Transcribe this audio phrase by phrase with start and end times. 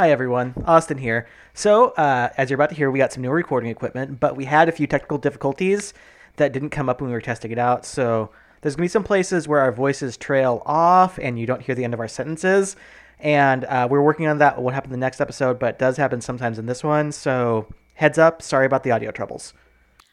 [0.00, 1.28] Hi everyone, Austin here.
[1.52, 4.46] So, uh, as you're about to hear, we got some new recording equipment, but we
[4.46, 5.92] had a few technical difficulties
[6.36, 7.84] that didn't come up when we were testing it out.
[7.84, 8.30] So,
[8.62, 11.84] there's gonna be some places where our voices trail off and you don't hear the
[11.84, 12.76] end of our sentences.
[13.18, 14.62] And uh, we're working on that.
[14.62, 17.12] What happened in the next episode, but it does happen sometimes in this one.
[17.12, 18.40] So, heads up.
[18.40, 19.52] Sorry about the audio troubles.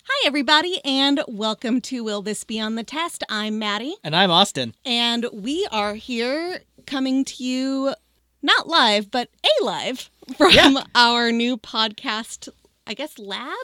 [0.04, 3.24] Hi, everybody, and welcome to Will This Be on the Test?
[3.30, 4.76] I'm Maddie, And I'm Austin.
[4.84, 7.94] and we are here coming to you
[8.42, 10.84] not live, but a live from Yeah.
[10.96, 12.50] our new podcast,
[12.86, 13.56] I guess, lab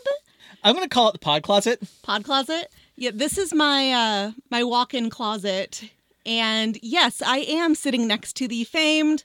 [0.63, 1.81] I'm going to call it the pod closet.
[2.03, 2.71] pod closet.
[2.95, 5.83] Yeah, this is my uh, my walk-in closet,
[6.25, 9.23] and yes, I am sitting next to the famed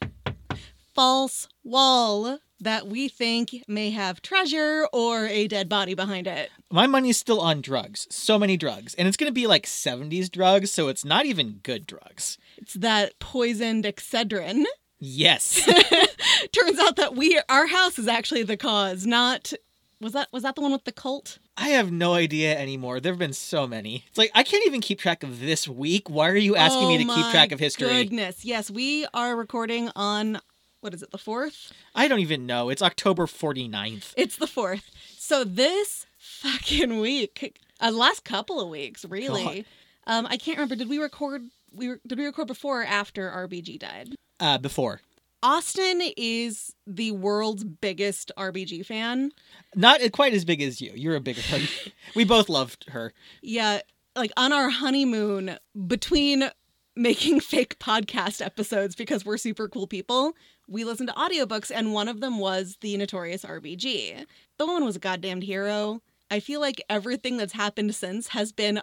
[0.94, 6.50] false wall that we think may have treasure or a dead body behind it.
[6.72, 8.08] My money's still on drugs.
[8.10, 8.94] So many drugs.
[8.94, 12.36] And it's going to be like 70s drugs, so it's not even good drugs.
[12.56, 14.64] It's that poisoned Excedrin.
[14.98, 15.64] Yes.
[16.52, 19.52] Turns out that we our house is actually the cause, not
[20.00, 21.38] was that was that the one with the cult?
[21.56, 23.00] I have no idea anymore.
[23.00, 24.04] There have been so many.
[24.08, 26.08] It's like, I can't even keep track of this week.
[26.08, 27.88] Why are you asking me Oh to keep track of history?
[27.88, 30.40] Goodness, yes, we are recording on
[30.80, 31.72] what is it, the fourth?
[31.96, 32.68] I don't even know.
[32.68, 34.14] It's October 49th.
[34.16, 34.90] It's the fourth.
[35.18, 39.66] So this fucking week, uh, last couple of weeks, really.
[40.06, 40.76] Um, I can't remember.
[40.76, 41.42] Did we record?
[41.72, 44.14] We were, did we record before or after RBG died?
[44.40, 45.00] Uh, before.
[45.42, 49.30] Austin is the world's biggest RBG fan.
[49.74, 50.92] Not quite as big as you.
[50.94, 51.62] You're a bigger one.
[52.16, 53.12] we both loved her.
[53.40, 53.80] Yeah,
[54.16, 56.50] like on our honeymoon between
[56.96, 60.34] making fake podcast episodes because we're super cool people,
[60.66, 64.26] we listened to audiobooks and one of them was the Notorious RBG.
[64.58, 66.02] The woman was a goddamned hero.
[66.30, 68.80] I feel like everything that's happened since has been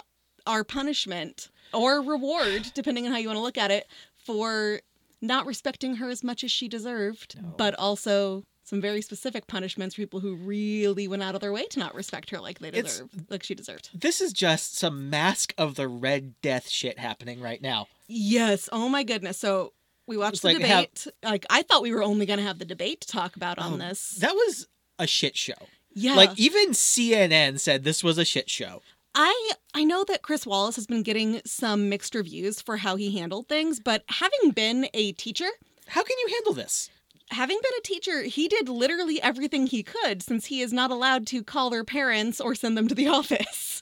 [0.47, 3.87] our punishment or reward, depending on how you want to look at it,
[4.25, 4.79] for
[5.27, 7.53] not respecting her as much as she deserved, No.
[7.57, 11.65] but also some very specific punishments for people who really went out of their way
[11.67, 13.89] to not respect her like they It's- deserve, like she deserved.
[13.93, 17.87] This is just some mask of the Red Death shit happening right now.
[18.07, 18.67] Yes.
[18.71, 19.37] Oh my goodness.
[19.37, 19.73] So
[20.07, 21.07] we watched the like debate.
[21.23, 23.73] Like I thought we were only going to have the debate to talk about on
[23.73, 24.11] Oh, this.
[24.19, 25.53] That was a shit show.
[25.93, 26.15] yeah.
[26.15, 28.81] Like even CNN said this was a shit show.
[29.15, 33.17] I I know that Chris Wallace has been getting some mixed reviews for how he
[33.17, 35.47] handled things, but having been a teacher,
[35.87, 36.89] How can you handle this?
[37.31, 41.25] having been a teacher, he did literally everything he could since he is not allowed
[41.27, 43.81] to call their parents or send them to the office.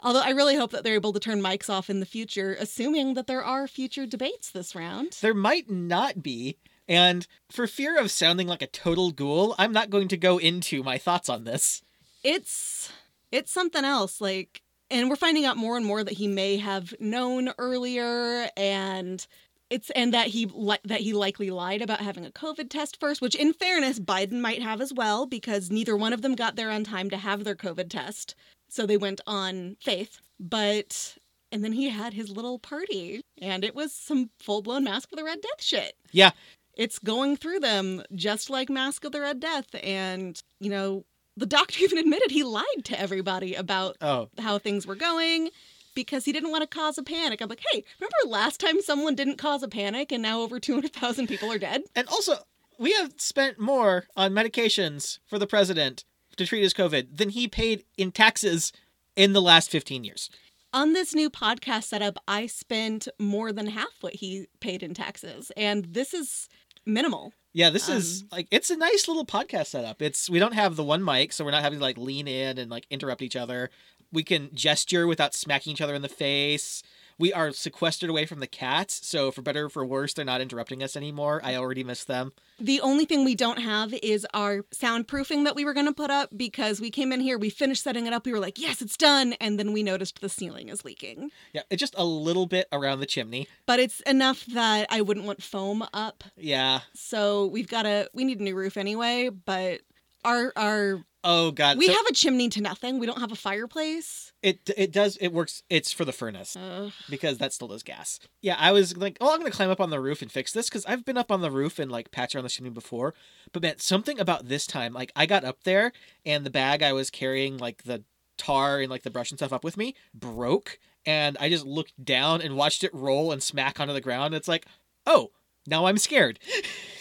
[0.00, 3.14] Although I really hope that they're able to turn mics off in the future, assuming
[3.14, 5.18] that there are future debates this round.
[5.20, 6.56] There might not be.
[6.88, 10.82] And for fear of sounding like a total ghoul, I'm not going to go into
[10.82, 11.82] my thoughts on this.
[12.24, 12.90] it's
[13.32, 16.94] it's something else like and we're finding out more and more that he may have
[17.00, 19.26] known earlier and
[19.70, 23.20] it's and that he li- that he likely lied about having a covid test first
[23.20, 26.70] which in fairness biden might have as well because neither one of them got there
[26.70, 28.34] on time to have their covid test
[28.68, 31.16] so they went on faith but
[31.52, 35.24] and then he had his little party and it was some full-blown mask of the
[35.24, 36.30] red death shit Yeah.
[36.76, 39.66] it's going through them just like Mask of the Red Death.
[39.82, 41.04] And, you know,
[41.38, 45.50] the doctor even admitted he lied to everybody about Oh, how things were going
[45.94, 47.40] because he didn't want to cause a panic.
[47.40, 51.26] I'm like, hey, remember last time someone didn't cause a panic and now over 200,000
[51.26, 51.82] people are dead?
[51.96, 52.34] and also,
[52.78, 56.04] we have spent more on medications for the president
[56.36, 58.72] to treat his COVID than he paid in taxes
[59.16, 60.30] in the last 15 years.
[60.72, 65.50] On this new podcast setup, I spent more than half what he paid in taxes.
[65.56, 66.48] And this is
[66.86, 67.32] minimal.
[67.58, 70.00] Yeah, this is Um, like it's a nice little podcast setup.
[70.00, 72.56] It's we don't have the one mic, so we're not having to like lean in
[72.56, 73.68] and like interrupt each other.
[74.12, 76.84] We can gesture without smacking each other in the face.
[77.18, 80.40] We are sequestered away from the cats, so for better or for worse, they're not
[80.40, 81.40] interrupting us anymore.
[81.42, 82.32] I already miss them.
[82.60, 86.10] The only thing we don't have is our soundproofing that we were going to put
[86.10, 88.80] up because we came in here, we finished setting it up, we were like, yes,
[88.80, 89.32] it's done.
[89.40, 91.30] And then we noticed the ceiling is leaking.
[91.52, 93.48] Yeah, it's just a little bit around the chimney.
[93.66, 96.22] But it's enough that I wouldn't want foam up.
[96.36, 96.80] Yeah.
[96.94, 99.80] So we've got to, we need a new roof anyway, but
[100.24, 101.78] our, our, Oh god.
[101.78, 102.98] we So have a chimney to nothing.
[103.00, 104.32] We don't have a fireplace.
[104.40, 105.64] it it does it works.
[105.68, 106.56] It's for the furnace.
[106.56, 106.92] Ugh.
[107.10, 108.20] because that still does gas.
[108.40, 110.68] Yeah, I was like, oh, I'm gonna climb up on the roof and fix this
[110.68, 113.14] because I've been up on the roof and like patch around the chimney before.
[113.52, 115.92] But man, something about this time, like I got up there
[116.24, 118.04] and the bag I was carrying, like the
[118.38, 122.02] tar and like the brush and stuff up with me, broke, and I just looked
[122.02, 124.34] down and watched it roll and smack onto the ground.
[124.34, 124.66] It's like,
[125.04, 125.32] oh,
[125.66, 126.38] now I'm scared.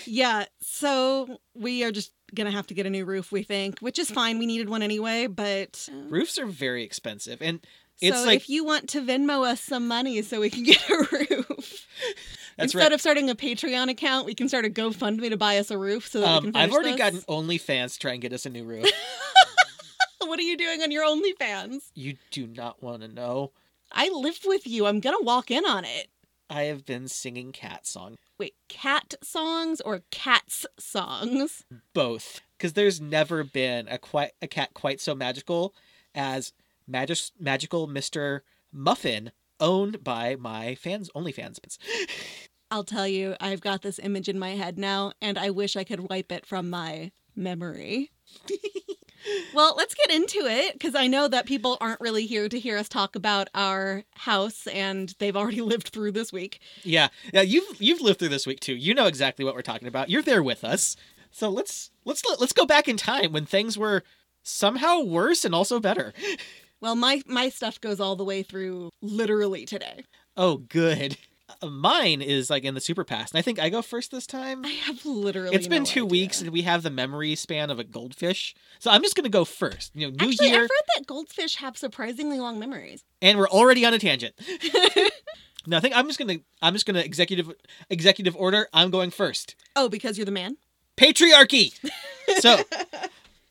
[0.06, 0.46] Yeah.
[0.62, 4.10] So we are just to have to get a new roof, we think, which is
[4.12, 4.40] fine.
[4.40, 5.88] We needed one anyway, but.
[6.10, 7.60] Roofs are very expensive, and
[8.02, 10.88] it's so like if you want to Venmo us some money so we can get
[10.90, 11.88] a roof,
[12.58, 12.92] That's Instead right.
[12.94, 16.08] of starting a Patreon account, we can start a GoFundMe to buy us a roof
[16.08, 16.98] so that we Um, can I've already this.
[17.00, 18.86] gotten OnlyFans to try and get us a new roof.
[20.20, 21.84] What are you doing on your OnlyFans?
[21.96, 23.54] you do not want to know.
[23.94, 24.86] I live with you.
[24.86, 26.08] I'm gonna walk in on it.
[26.50, 28.18] I have been singing cat song.
[28.40, 31.66] Wait, cat songs or cats songs?
[31.94, 35.74] Both, because there's never been a quite a cat quite so magical
[36.14, 36.54] as
[36.88, 41.60] Magic Magical Mister Muffin, owned by my fans only fans.
[42.72, 45.84] I'll tell you, I've got this image in my head now, and I wish I
[45.84, 48.12] could wipe it from my memory.
[49.54, 52.78] well, let's get into it because I know that people aren't really here to hear
[52.78, 56.60] us talk about our house, and they've already lived through this week.
[56.84, 57.42] Yeah, yeah.
[57.42, 58.76] You've you've lived through this week too.
[58.76, 60.10] You know exactly what we're talking about.
[60.10, 60.96] You're there with us.
[61.32, 64.04] So let's let's let's go back in time when things were
[64.44, 66.14] somehow worse and also better.
[66.80, 70.04] Well, my my stuff goes all the way through literally today.
[70.36, 71.18] Oh, good.
[71.66, 74.66] Mine is like in the super past, and I think I go first this time.
[74.66, 75.56] I have literally.
[75.56, 76.12] It's been no two idea.
[76.12, 78.54] weeks, and we have the memory span of a goldfish.
[78.80, 79.92] So I'm just gonna go first.
[79.96, 83.04] You know, new Actually, year, I've heard that goldfish have surprisingly long memories.
[83.22, 84.36] and we're already on a tangent.
[85.68, 87.52] no, I think I'm just gonna I'm just gonna executive
[87.90, 88.68] executive order.
[88.74, 89.56] I'm going first.
[89.76, 90.58] Oh, because you're the man.
[90.98, 91.74] patriarchy.
[92.40, 92.58] So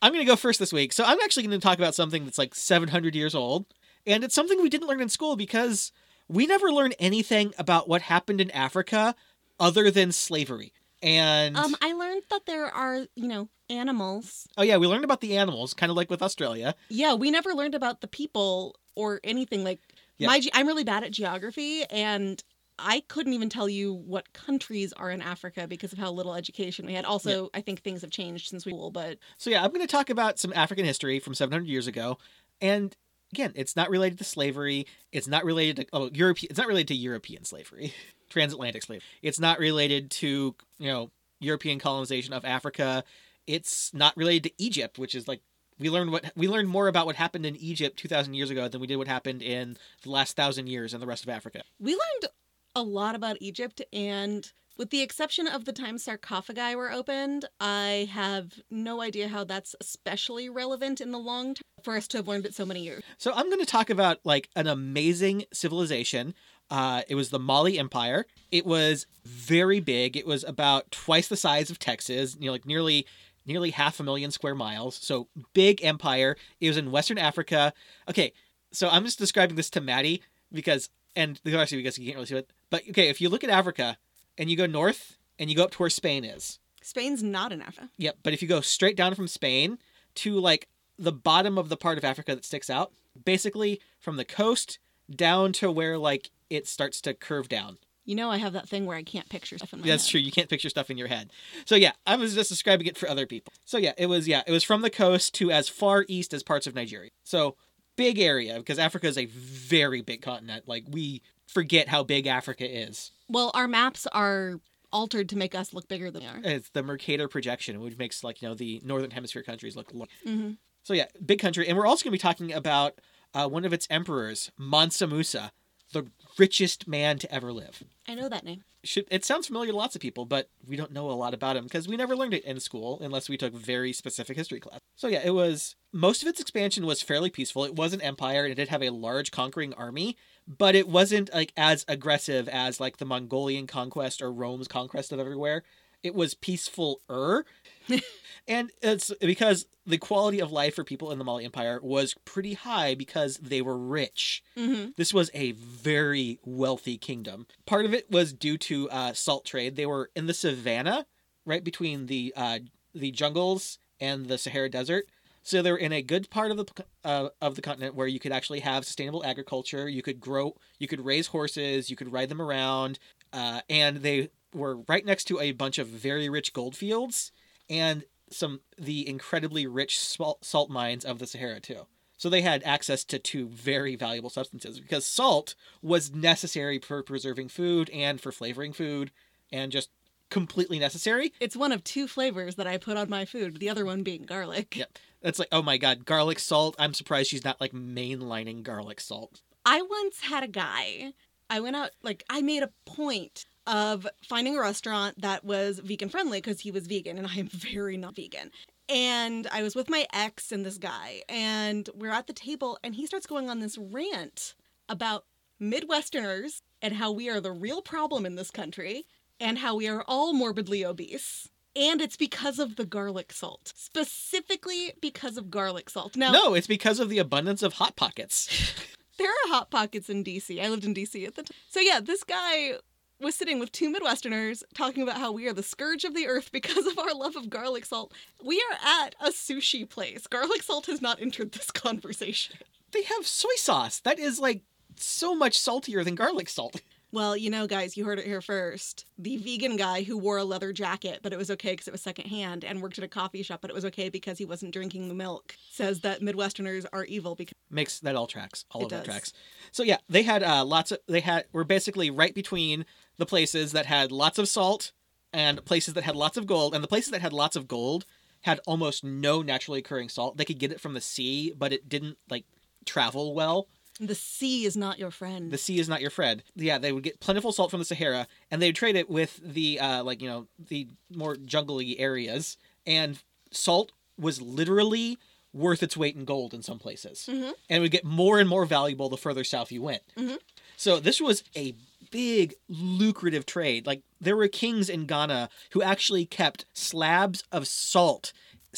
[0.03, 0.93] I'm going to go first this week.
[0.93, 3.65] So I'm actually going to talk about something that's like 700 years old,
[4.05, 5.91] and it's something we didn't learn in school because
[6.27, 9.15] we never learned anything about what happened in Africa
[9.59, 10.73] other than slavery.
[11.01, 14.47] And Um, I learned that there are, you know, animals.
[14.57, 16.75] oh yeah, we learned about the animals, kind of like with Australia.
[16.89, 19.63] Yeah, we never learned about the people or anything.
[19.63, 19.79] Like
[20.17, 20.27] Yeah.
[20.27, 22.43] my, ge- I'm really bad at geography, and
[22.79, 26.85] I couldn't even tell you what countries are in Africa because of how little education
[26.85, 27.05] we had.
[27.05, 29.87] Also, I think things have changed since we were, but So yeah, I'm going to
[29.87, 32.17] talk about some African history from 700 years ago,
[32.61, 32.95] and
[33.31, 34.87] again, it's not related to slavery.
[35.11, 36.49] It's not related to oh European.
[36.49, 37.93] It's not related to European slavery,
[38.29, 39.03] transatlantic slavery.
[39.21, 43.03] It's not related to you know European colonization of Africa.
[43.45, 45.41] It's not related to Egypt, which is like
[45.79, 48.81] we learned what we learned more about what happened in Egypt 2,000 years ago than
[48.81, 51.63] we did what happened in the last thousand years in the rest of Africa.
[51.79, 52.31] we learned
[52.75, 53.81] a lot about Egypt.
[53.91, 59.43] And with the exception of the time sarcophagi were opened, I have no idea how
[59.43, 62.81] that's especially relevant in the long term for us to have learned it so many
[62.83, 63.03] years.
[63.17, 66.33] So I'm going to talk about like an amazing civilization.
[66.69, 68.25] Uh, it was the Mali Empire.
[68.51, 70.17] It was very big.
[70.17, 72.35] It was about twice the size of Texas.
[72.39, 73.05] You know, like nearly
[73.45, 74.95] nearly half a million square miles.
[74.95, 76.35] So big empire.
[76.59, 77.73] It was in Western Africa.
[78.09, 78.33] Okay,
[78.73, 80.21] so I'm just describing this to Maddie
[80.51, 82.51] because and the actually because you can't really see it.
[82.69, 83.97] But okay, if you look at Africa
[84.37, 86.59] and you go north and you go up to where Spain is.
[86.81, 87.89] Spain's not in Africa.
[87.97, 89.77] Yep, but if you go straight down from Spain
[90.15, 90.67] to like
[90.97, 92.91] the bottom of the part of Africa that sticks out,
[93.25, 94.79] basically from the coast
[95.13, 97.77] down to where like it starts to curve down.
[98.05, 99.91] You know, I have that thing where I can't picture stuff in my head.
[99.91, 100.11] That's head.
[100.11, 100.21] true.
[100.21, 101.29] You can't picture stuff in your head.
[101.65, 103.51] So yeah, I was just describing it for other people.
[103.65, 106.41] So yeah, it was yeah, it was from the coast to as far east as
[106.41, 107.11] parts of Nigeria.
[107.25, 107.57] So
[107.97, 110.67] big area because Africa is a very big continent.
[110.67, 113.11] Like we forget how big Africa is.
[113.29, 114.59] Well, our maps are
[114.91, 116.39] altered to make us look bigger than we are.
[116.43, 119.93] It's the Mercator projection, which makes like you know the northern hemisphere countries look.
[119.93, 120.05] Low.
[120.25, 120.51] hmm
[120.83, 122.99] So yeah, big country, and we're also going to be talking about
[123.33, 125.51] uh, one of its emperors, Mansa Musa,
[125.93, 126.07] the
[126.37, 127.83] richest man to ever live.
[128.07, 128.63] I know that name.
[128.83, 131.57] Should, it sounds familiar to lots of people, but we don't know a lot about
[131.57, 134.79] him because we never learned it in school unless we took very specific history class.
[134.95, 137.65] So yeah, it was most of its expansion was fairly peaceful.
[137.65, 140.15] It was an empire and it did have a large conquering army,
[140.47, 145.19] but it wasn't like as aggressive as like the Mongolian conquest or Rome's conquest of
[145.19, 145.63] everywhere.
[146.03, 147.45] It was peaceful er.
[148.47, 152.53] and it's because the quality of life for people in the Mali Empire was pretty
[152.53, 154.43] high because they were rich.
[154.55, 157.47] hmm This was a very wealthy kingdom.
[157.65, 159.75] Part of it was due to uh, salt trade.
[159.75, 161.05] They were in the savannah,
[161.45, 162.59] right between the uh,
[162.93, 165.07] the jungles and the Sahara Desert.
[165.47, 168.33] So they're in a good part of the uh, of the continent where you could
[168.33, 169.87] actually have sustainable agriculture.
[169.87, 172.99] You could grow, you could raise horses, you could ride them around,
[173.31, 177.31] uh, and they were right next to a bunch of very rich gold fields
[177.69, 181.87] and some the incredibly rich salt, salt mines of the Sahara too.
[182.17, 187.47] So they had access to two very valuable substances because salt was necessary for preserving
[187.47, 189.11] food and for flavoring food
[189.49, 189.91] and just
[190.29, 191.31] completely necessary.
[191.39, 194.23] It's one of two flavors that I put on my food, the other one being
[194.23, 194.75] garlic.
[194.75, 194.97] Yep.
[195.27, 196.75] It's like, oh my god, garlic salt.
[196.79, 199.41] I'm surprised she's not like mainlining garlic salt.
[199.65, 201.11] I once had a guy.
[201.49, 206.07] I went out, like, I made a point of finding a restaurant that was vegan
[206.07, 208.51] friendly because he was vegan and I am very not vegan.
[208.87, 212.95] And I was with my ex and this guy, and we're at the table, and
[212.95, 214.55] he starts going on this rant
[214.87, 215.25] about
[215.61, 219.03] Midwesterners and how we are the real problem in this country
[219.41, 221.49] and how we are all morbidly obese.
[221.77, 223.71] And it's because of the garlic salt.
[223.75, 226.15] Specifically because of garlic salt.
[226.17, 228.73] Now, No, it's because of the abundance of hot pockets.
[229.17, 230.61] there are hot pockets in DC.
[230.63, 231.55] I lived in DC at the time.
[231.69, 232.73] So yeah, this guy
[233.19, 236.51] was sitting with two Midwesterners talking about how we are the scourge of the earth
[236.51, 238.13] because of our love of garlic salt.
[238.43, 240.27] We are at a sushi place.
[240.27, 242.57] Garlic salt has not entered this conversation.
[242.91, 243.99] they have soy sauce.
[243.99, 244.61] That is like
[244.95, 246.81] so much saltier than garlic salt.
[247.13, 249.05] Well, you know, guys, you heard it here first.
[249.17, 252.01] The vegan guy who wore a leather jacket, but it was okay because it was
[252.01, 255.07] secondhand, and worked at a coffee shop, but it was okay because he wasn't drinking
[255.07, 258.65] the milk, says that Midwesterners are evil because Makes that all tracks.
[258.71, 259.31] All It of that tracks.
[259.71, 260.99] So yeah, they had uh, lots of.
[261.07, 262.85] They had were basically right between
[263.17, 264.91] the places that had lots of salt
[265.31, 268.05] and places that had lots of gold, and the places that had lots of gold
[268.41, 270.37] had almost no naturally occurring salt.
[270.37, 272.45] They could get it from the sea, but it didn't like
[272.85, 273.67] travel well.
[273.99, 275.51] The sea is not your friend.
[275.51, 276.43] The sea is not your friend.
[276.55, 279.79] Yeah, they would get plentiful salt from the Sahara, and they'd trade it with the
[279.79, 282.57] uh, like you know the more jungly areas.
[282.85, 283.19] And
[283.51, 285.17] salt was literally
[285.53, 287.53] worth its weight in gold in some places, Mhm.
[287.69, 290.03] and it would get more and more valuable the further south you went.
[290.15, 290.37] Mhm.
[290.75, 291.73] So this was a
[292.11, 293.85] big lucrative trade.
[293.85, 298.31] Like there were kings in Ghana who actually kept slabs of salt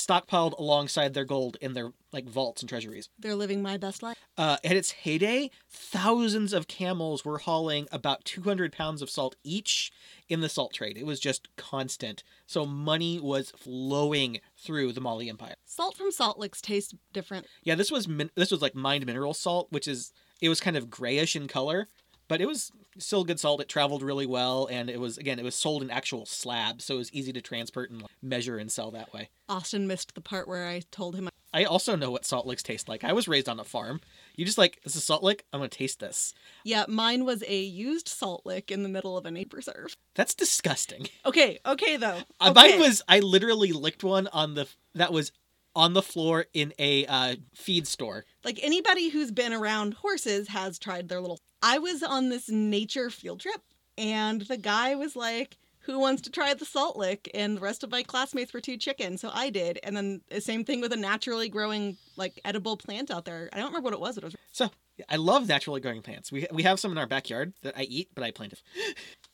[0.06, 3.10] stockpiled alongside their gold in their like vaults and treasuries.
[3.20, 4.18] They're living my best life.
[4.38, 9.92] Uh, at its heyday, thousands of camels were hauling about 200 pounds of salt each
[10.28, 10.98] in the salt trade.
[10.98, 12.24] It was just constant.
[12.48, 15.56] So money was flowing through the Mali Empire.
[15.66, 17.46] Salt from salt licks taste different.
[17.64, 20.78] Yeah, this was min- this was like mined mineral salt, which is it was kind
[20.78, 21.88] of grayish in color,
[22.30, 23.60] but it was still good salt.
[23.60, 26.96] It traveled really well, and it was again it was sold in actual slabs, so
[26.96, 29.30] it was easy to transport and measure and sell that way.
[29.50, 32.88] Austin missed the part where I told him I also know what salt licks taste
[32.88, 33.04] like.
[33.04, 34.02] I was raised on a farm.
[34.36, 35.46] You just like this is a salt lick.
[35.52, 36.34] I'm gonna taste this.
[36.64, 39.98] Yeah, mine was a used salt lick in the middle of a nature preserve.
[40.16, 41.08] That's disgusting.
[41.26, 42.20] Okay, okay though.
[42.40, 42.72] Uh, Okay.
[42.72, 45.32] Mine was I literally licked one on the that was
[45.76, 48.26] on the floor in a uh, feed store.
[48.44, 51.40] like anybody who's been around horses has tried their little.
[51.62, 53.62] I was on this nature field trip,
[53.98, 57.84] and the guy was like, "Who wants to try the salt lick?" And the rest
[57.84, 59.80] of my classmates were too chicken, so I did.
[59.84, 63.50] And then the same thing with a naturally growing like edible plant out there.
[63.54, 64.18] I don't remember what it was.
[64.18, 64.70] It was So
[65.08, 66.32] I love naturally growing plants.
[66.32, 68.62] We we have some in our backyard that I eat, but I planted.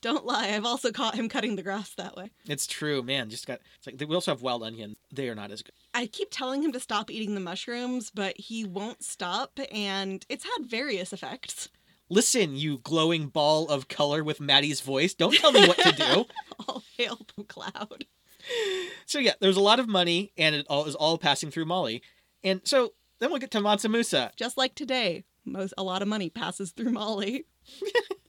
[0.02, 0.50] Don't lie.
[0.50, 2.30] I've also caught him cutting the grass that way.
[2.48, 3.30] It's true, man.
[3.30, 4.96] Just got it's like we also have wild onion.
[5.12, 5.74] They are not as good.
[5.94, 10.44] I keep telling him to stop eating the mushrooms, but he won't stop, and it's
[10.44, 11.70] had various effects.
[12.10, 15.16] Listen, you glowing ball of color with Maddie's voice.
[15.16, 16.26] Don't tell me what to do.
[16.68, 18.06] All hail the cloud.
[19.06, 22.04] so yeah, there's a lot of money, and it all is all passing through Mali,
[22.44, 24.32] And so then we'll get to Mansa Musa.
[24.36, 27.46] Just like today, most a lot of money passes through Molly.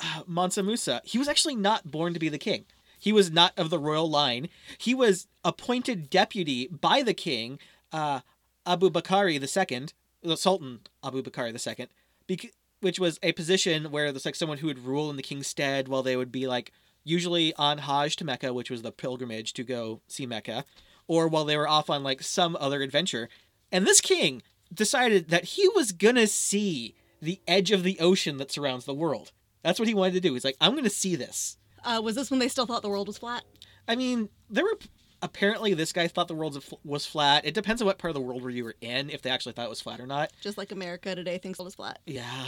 [0.26, 2.64] Mansa Musa, he was actually not born to be the king.
[2.98, 4.48] He was not of the royal line.
[4.78, 7.58] He was appointed deputy by the king,
[7.92, 8.20] uh,
[8.64, 9.86] Abu Bakari II,
[10.22, 11.88] the Sultan Abu Bakari II,
[12.26, 15.46] bec- which was a position where there's like someone who would rule in the king's
[15.46, 16.72] stead while they would be like
[17.04, 20.64] usually on Hajj to Mecca, which was the pilgrimage to go see Mecca,
[21.06, 23.28] or while they were off on like some other adventure.
[23.70, 28.50] And this king decided that he was gonna see the edge of the ocean that
[28.50, 29.32] surrounds the world.
[29.64, 30.34] That's what he wanted to do.
[30.34, 31.56] He's like, I'm going to see this.
[31.82, 33.42] Uh, was this when they still thought the world was flat?
[33.88, 34.78] I mean, there were
[35.22, 37.46] apparently this guy thought the world was flat.
[37.46, 39.52] It depends on what part of the world where you were in, if they actually
[39.52, 40.30] thought it was flat or not.
[40.40, 41.98] Just like America today thinks it was flat.
[42.06, 42.44] Yeah.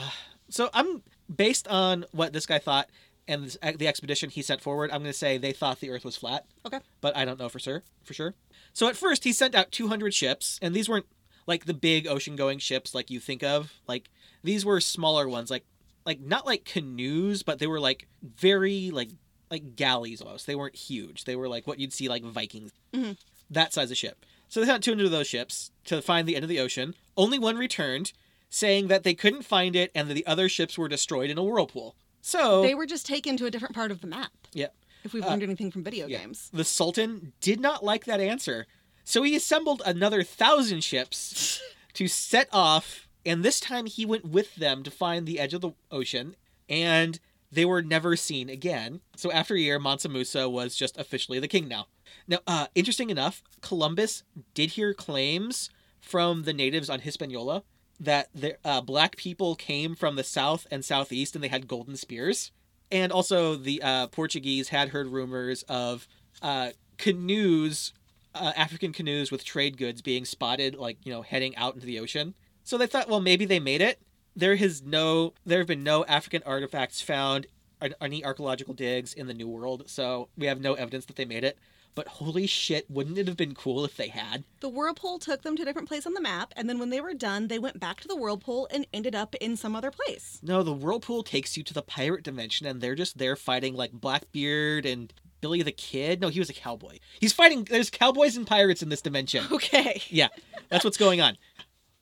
[0.50, 1.02] So I'm
[1.35, 2.88] based on what this guy thought
[3.26, 4.90] and this, the expedition he sent forward.
[4.90, 6.44] I'm going to say they thought the Earth was flat.
[6.66, 6.80] Okay.
[7.00, 7.82] But I don't know for sure.
[8.04, 8.35] For sure.
[8.73, 11.06] So at first he sent out 200 ships, and these weren't
[11.46, 13.73] like the big ocean-going ships like you think of.
[13.88, 14.11] Like
[14.44, 15.64] these were smaller ones, like
[16.07, 19.11] like not like canoes, but they were like very like
[19.51, 20.47] like galleys almost.
[20.47, 21.25] They weren't huge.
[21.25, 22.73] They were like what you'd see like Vikings.
[22.95, 23.17] Mhm.
[23.51, 24.25] That size of ship.
[24.49, 26.95] So they sent 200 of those ships to find the end of the ocean.
[27.17, 28.13] Only one returned,
[28.49, 31.43] saying that they couldn't find it and that the other ships were destroyed in a
[31.45, 31.95] whirlpool.
[32.23, 34.33] So They were just taken to a different part of the map.
[34.53, 34.69] Yeah.
[35.05, 36.19] If we've Uh, learned anything from video yeah.
[36.19, 36.49] games.
[36.53, 38.67] The Sultan did not like that answer,
[39.05, 41.61] so he assembled another thousand ships
[41.95, 45.61] to set off, and this time he went with them to find the edge of
[45.61, 46.37] the ocean,
[46.68, 47.18] and
[47.50, 49.00] they were never seen again.
[49.16, 51.88] So after a year, Mansa Musa was just officially the king now.
[52.26, 54.23] Now, uh, interesting enough, Columbus
[54.54, 57.62] did hear claims from the natives on Hispaniola
[57.99, 61.97] that the uh, black people came from the south and southeast and they had golden
[61.97, 62.52] spears.
[62.90, 66.06] And also, the uh, Portuguese had heard rumors of
[66.42, 67.92] uh, canoes,
[68.35, 71.99] uh, African canoes with trade goods being spotted, like, you know, heading out into the
[71.99, 72.35] ocean.
[72.66, 74.00] So they thought, well, maybe they made it.
[74.35, 77.46] there has no there have been no African artifacts found
[77.80, 81.25] on any archaeological digs in the New World, so we have no evidence that they
[81.25, 81.56] made it.
[81.94, 84.42] But holy shit, wouldn't it have been cool if they had?
[84.61, 87.00] The whirlpool took them to a different place on the map, and then when they
[87.00, 90.40] were done, they went back to the whirlpool and ended up in some other place.
[90.42, 93.92] No, the whirlpool takes you to the pirate dimension, and they're just there fighting like
[93.92, 96.20] Blackbeard and Billy the Kid.
[96.20, 96.99] No, he was a cowboy.
[97.20, 97.64] He's fighting.
[97.64, 99.44] There's cowboys and pirates in this dimension.
[99.52, 100.02] Okay.
[100.08, 100.28] Yeah,
[100.68, 101.38] that's what's going on.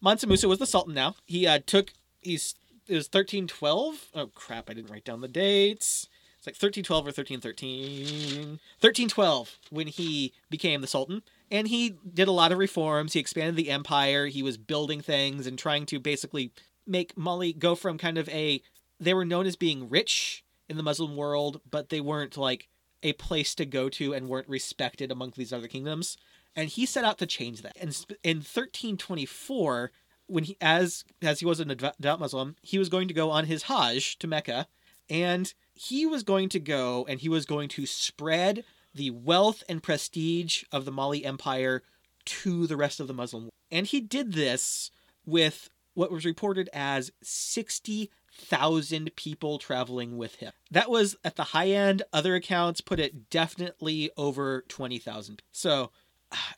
[0.00, 1.16] Mansa Musa was the Sultan now.
[1.26, 1.92] He uh, took.
[2.20, 2.54] He's.
[2.86, 4.10] It was 1312.
[4.14, 4.68] Oh crap!
[4.68, 6.08] I didn't write down the dates.
[6.46, 8.60] It's like 1312 or 1313.
[8.80, 11.22] 1312 when he became the Sultan.
[11.50, 13.14] And he did a lot of reforms.
[13.14, 14.26] He expanded the empire.
[14.26, 16.52] He was building things and trying to basically
[16.86, 18.62] make Mali go from kind of a.
[19.00, 22.68] They were known as being rich in the Muslim world, but they weren't like
[23.02, 26.16] a place to go to and weren't respected among these other kingdoms.
[26.56, 27.76] And he set out to change that.
[27.80, 27.90] And
[28.22, 29.90] in 1324,
[30.26, 33.46] when he as as he was an devout Muslim, he was going to go on
[33.46, 34.66] his Hajj to Mecca,
[35.10, 39.82] and he was going to go and he was going to spread the wealth and
[39.82, 41.82] prestige of the Mali Empire
[42.24, 43.52] to the rest of the Muslim world.
[43.70, 44.90] And he did this
[45.26, 50.52] with what was reported as 60,000 people traveling with him.
[50.70, 52.02] That was at the high end.
[52.12, 55.42] Other accounts put it definitely over 20,000.
[55.52, 55.90] So,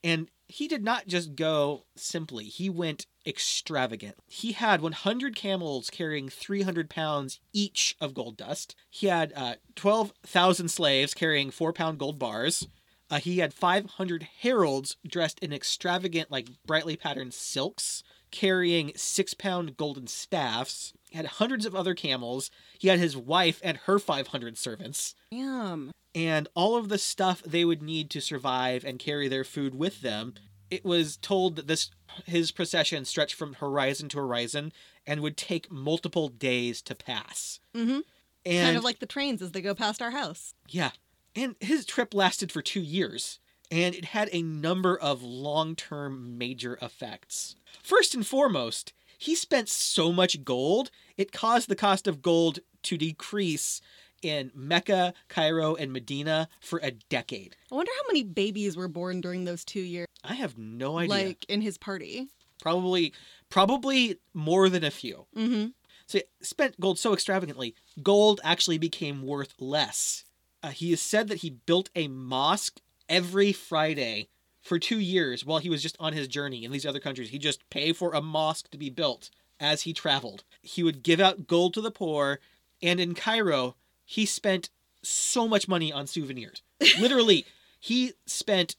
[0.04, 4.16] and he did not just go simply, he went extravagant.
[4.28, 8.76] He had 100 camels carrying 300 pounds each of gold dust.
[8.88, 12.68] He had uh, 12,000 slaves carrying 4 pound gold bars.
[13.10, 19.76] Uh, he had 500 heralds dressed in extravagant, like brightly patterned silks, carrying 6 pound
[19.76, 20.92] golden staffs.
[21.10, 22.50] He had hundreds of other camels.
[22.78, 25.92] He had his wife and her 500 servants Damn.
[26.14, 30.00] and all of the stuff they would need to survive and carry their food with
[30.00, 30.34] them.
[30.70, 31.90] It was told that this
[32.24, 34.72] his procession stretched from horizon to horizon
[35.06, 37.60] and would take multiple days to pass.
[37.74, 38.00] Mm-hmm.
[38.44, 40.54] And kind of like the trains as they go past our house.
[40.68, 40.90] yeah,
[41.34, 43.38] and his trip lasted for two years,
[43.70, 47.56] and it had a number of long-term major effects.
[47.82, 52.96] First and foremost, he spent so much gold it caused the cost of gold to
[52.96, 53.80] decrease
[54.22, 57.56] in Mecca, Cairo, and Medina for a decade.
[57.70, 61.14] I wonder how many babies were born during those two years, I have no idea.
[61.14, 62.28] like in his party.
[62.60, 63.12] probably
[63.50, 65.26] probably more than a few.
[65.36, 65.66] Mm-hmm.
[66.06, 70.24] So spent gold so extravagantly, gold actually became worth less.
[70.62, 74.28] Uh, he has said that he built a mosque every Friday
[74.66, 77.30] for two years while he was just on his journey in these other countries.
[77.30, 80.44] He'd just pay for a mosque to be built as he traveled.
[80.60, 82.40] He would give out gold to the poor,
[82.82, 84.68] and in Cairo, he spent
[85.02, 86.62] so much money on souvenirs.
[86.98, 87.46] Literally,
[87.78, 88.76] he spent.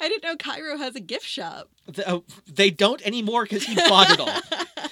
[0.00, 1.70] I didn't know Cairo has a gift shop.
[1.86, 2.20] The, uh,
[2.52, 4.28] they don't anymore because he bought it all.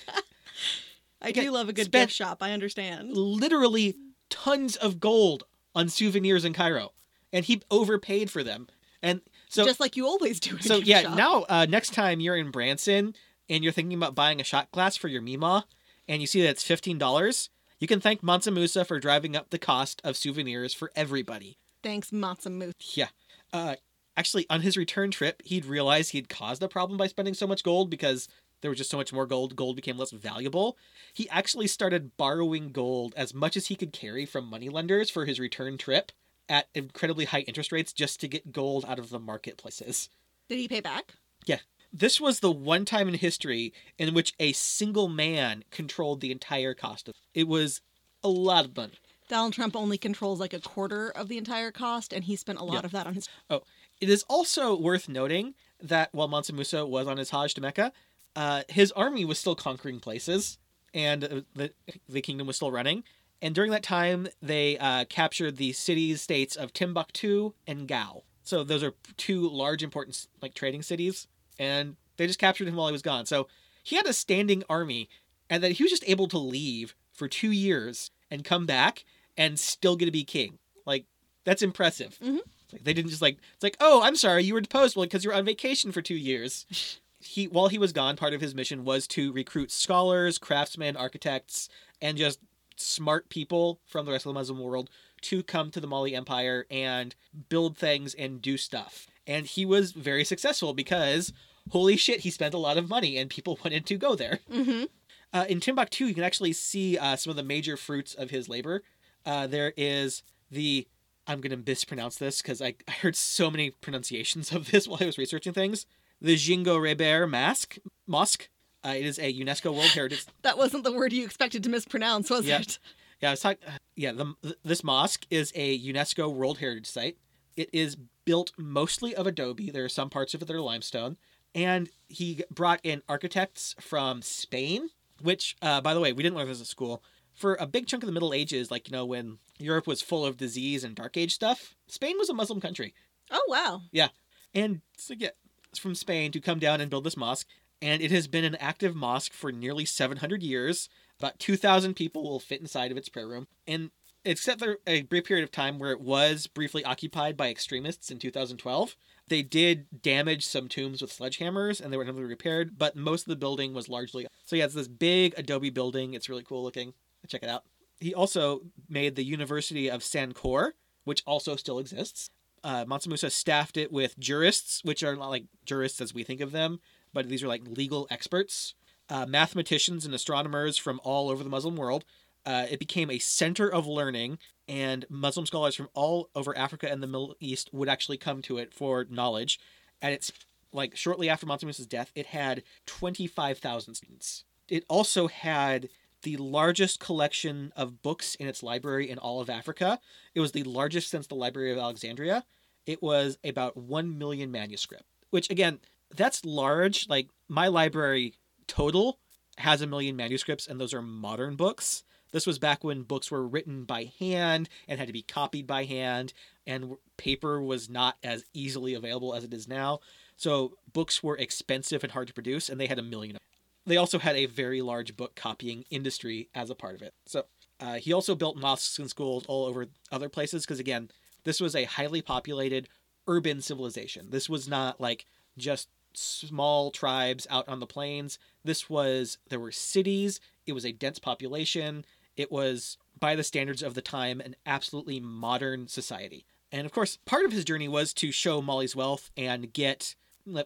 [1.20, 2.38] I do love a good spent- gift shop.
[2.42, 3.16] I understand.
[3.16, 3.96] literally
[4.30, 6.92] tons of gold on souvenirs in Cairo,
[7.32, 8.68] and he overpaid for them.
[9.02, 9.20] And
[9.52, 10.58] so, Just like you always do.
[10.60, 11.02] So yeah.
[11.02, 11.16] shop.
[11.16, 13.14] Now, uh, next time you're in Branson
[13.50, 15.66] and you're thinking about buying a shot glass for your Mima,
[16.08, 19.50] and you see that it's fifteen dollars, you can thank Mansa Musa for driving up
[19.50, 21.58] the cost of souvenirs for everybody.
[21.82, 22.72] Thanks, Matza Moose.
[22.94, 23.08] Yeah.
[23.52, 23.74] Uh,
[24.16, 27.62] actually, on his return trip, he'd realized he'd caused a problem by spending so much
[27.62, 28.28] gold because
[28.62, 29.56] there was just so much more gold.
[29.56, 30.78] Gold became less valuable.
[31.12, 35.40] He actually started borrowing gold as much as he could carry from moneylenders for his
[35.40, 36.12] return trip
[36.48, 40.08] at incredibly high interest rates just to get gold out of the marketplaces.
[40.48, 41.14] Did he pay back?
[41.46, 41.58] Yeah.
[41.92, 46.74] This was the one time in history in which a single man controlled the entire
[46.74, 47.46] cost of it.
[47.46, 47.80] was
[48.24, 48.94] a lot of money.
[49.28, 52.64] Donald Trump only controls like a quarter of the entire cost, and he spent a
[52.64, 52.86] lot Yeah.
[52.86, 53.28] of that on his.
[53.48, 53.62] Oh,
[54.00, 57.92] it is also worth noting that while Mansa Musa was on his Hajj to Mecca,
[58.36, 60.58] uh, his army was still conquering places,
[60.92, 61.72] and uh, the
[62.08, 63.04] the kingdom was still running.
[63.42, 68.22] And during that time, they uh, captured the cities states of Timbuktu and Gao.
[68.44, 71.26] So those are two large, important like trading cities,
[71.58, 73.26] and they just captured him while he was gone.
[73.26, 73.48] So
[73.82, 75.08] he had a standing army,
[75.50, 79.04] and that he was just able to leave for two years and come back
[79.36, 80.58] and still get to be king.
[80.86, 81.04] Like
[81.44, 82.18] that's impressive.
[82.22, 82.40] Mhm.
[82.72, 85.24] Like they didn't just like it's like oh I'm sorry you were deposed well because
[85.24, 86.64] you were on vacation for two years.
[87.20, 91.68] he while he was gone, part of his mission was to recruit scholars, craftsmen, architects,
[92.00, 92.38] and just
[92.82, 94.90] smart people from the rest of the Muslim world
[95.22, 97.14] to come to the Mali Empire and
[97.48, 99.06] build things and do stuff.
[99.26, 101.32] And he was very successful because
[101.70, 104.40] holy shit, he spent a lot of money and people wanted to go there.
[104.50, 104.84] Mm-hmm.
[105.32, 108.48] Uh, in Timbuktu, you can actually see uh, some of the major fruits of his
[108.48, 108.82] labor.
[109.24, 110.86] Uh, there is the
[111.26, 114.98] I'm going to mispronounce this because I, I heard so many pronunciations of this while
[115.00, 115.86] I was researching things.
[116.20, 118.48] The Djinguereber Mask Mosque.
[118.84, 120.26] Uh, it is a UNESCO World Heritage.
[120.42, 122.60] That wasn't the word you expected to mispronounce, was Yeah.
[122.60, 122.78] it?
[123.20, 123.58] Yeah, I was talking.
[123.94, 127.16] Yeah, the, th- this mosque is a UNESCO World Heritage Site.
[127.56, 129.70] It is built mostly of adobe.
[129.70, 131.16] There are some parts of it that are limestone.
[131.54, 134.88] And he brought in architects from Spain,
[135.20, 137.02] which, uh, by the way, we didn't learn this at school.
[137.34, 140.24] For a big chunk of the Middle Ages, like, you know, when Europe was full
[140.26, 142.94] of disease and Dark Age stuff, Spain was a Muslim country.
[143.30, 143.82] Oh wow.
[143.92, 144.08] Yeah.
[144.54, 145.30] And so, yeah,
[145.78, 147.46] from Spain to come down and build this mosque.
[147.82, 150.88] And it has been an active mosque for nearly 700 years.
[151.18, 153.48] About 2,000 people will fit inside of its prayer room.
[153.66, 153.90] And
[154.24, 158.20] except for a brief period of time where it was briefly occupied by extremists in
[158.20, 163.22] 2012, they did damage some tombs with sledgehammers and they were never repaired, but most
[163.22, 164.26] of the building was largely.
[164.44, 166.14] So, yeah, it's this big adobe building.
[166.14, 166.94] It's really cool looking.
[167.26, 167.64] Check it out.
[167.98, 170.72] He also made the University of Sankore,
[171.04, 172.30] which also still exists
[172.64, 176.40] uh, Mansa Musa staffed it with jurists, which are not like jurists as we think
[176.40, 176.80] of them,
[177.12, 178.74] but these are like legal experts,
[179.08, 182.04] uh, mathematicians and astronomers from all over the Muslim world.
[182.44, 187.02] Uh, it became a center of learning, and Muslim scholars from all over Africa and
[187.02, 189.60] the Middle East would actually come to it for knowledge.
[190.00, 190.32] And it's
[190.72, 194.44] like shortly after Mansa Musa's death, it had 25,000 students.
[194.68, 195.88] It also had
[196.22, 199.98] the largest collection of books in its library in all of Africa.
[200.34, 202.44] It was the largest since the Library of Alexandria.
[202.86, 205.80] It was about 1 million manuscript, which again,
[206.14, 207.08] that's large.
[207.08, 208.34] Like my library
[208.66, 209.18] total
[209.58, 212.04] has a million manuscripts, and those are modern books.
[212.32, 215.84] This was back when books were written by hand and had to be copied by
[215.84, 216.32] hand,
[216.66, 220.00] and paper was not as easily available as it is now.
[220.36, 223.36] So books were expensive and hard to produce, and they had a million.
[223.84, 227.12] They also had a very large book copying industry as a part of it.
[227.26, 227.44] So
[227.78, 231.10] uh, he also built mosques and schools all over other places because, again,
[231.44, 232.88] this was a highly populated
[233.26, 234.30] urban civilization.
[234.30, 235.26] This was not like
[235.58, 238.38] just small tribes out on the plains.
[238.64, 242.04] This was, there were cities, it was a dense population,
[242.36, 246.44] it was, by the standards of the time, an absolutely modern society.
[246.70, 250.14] And of course, part of his journey was to show Mali's wealth and get,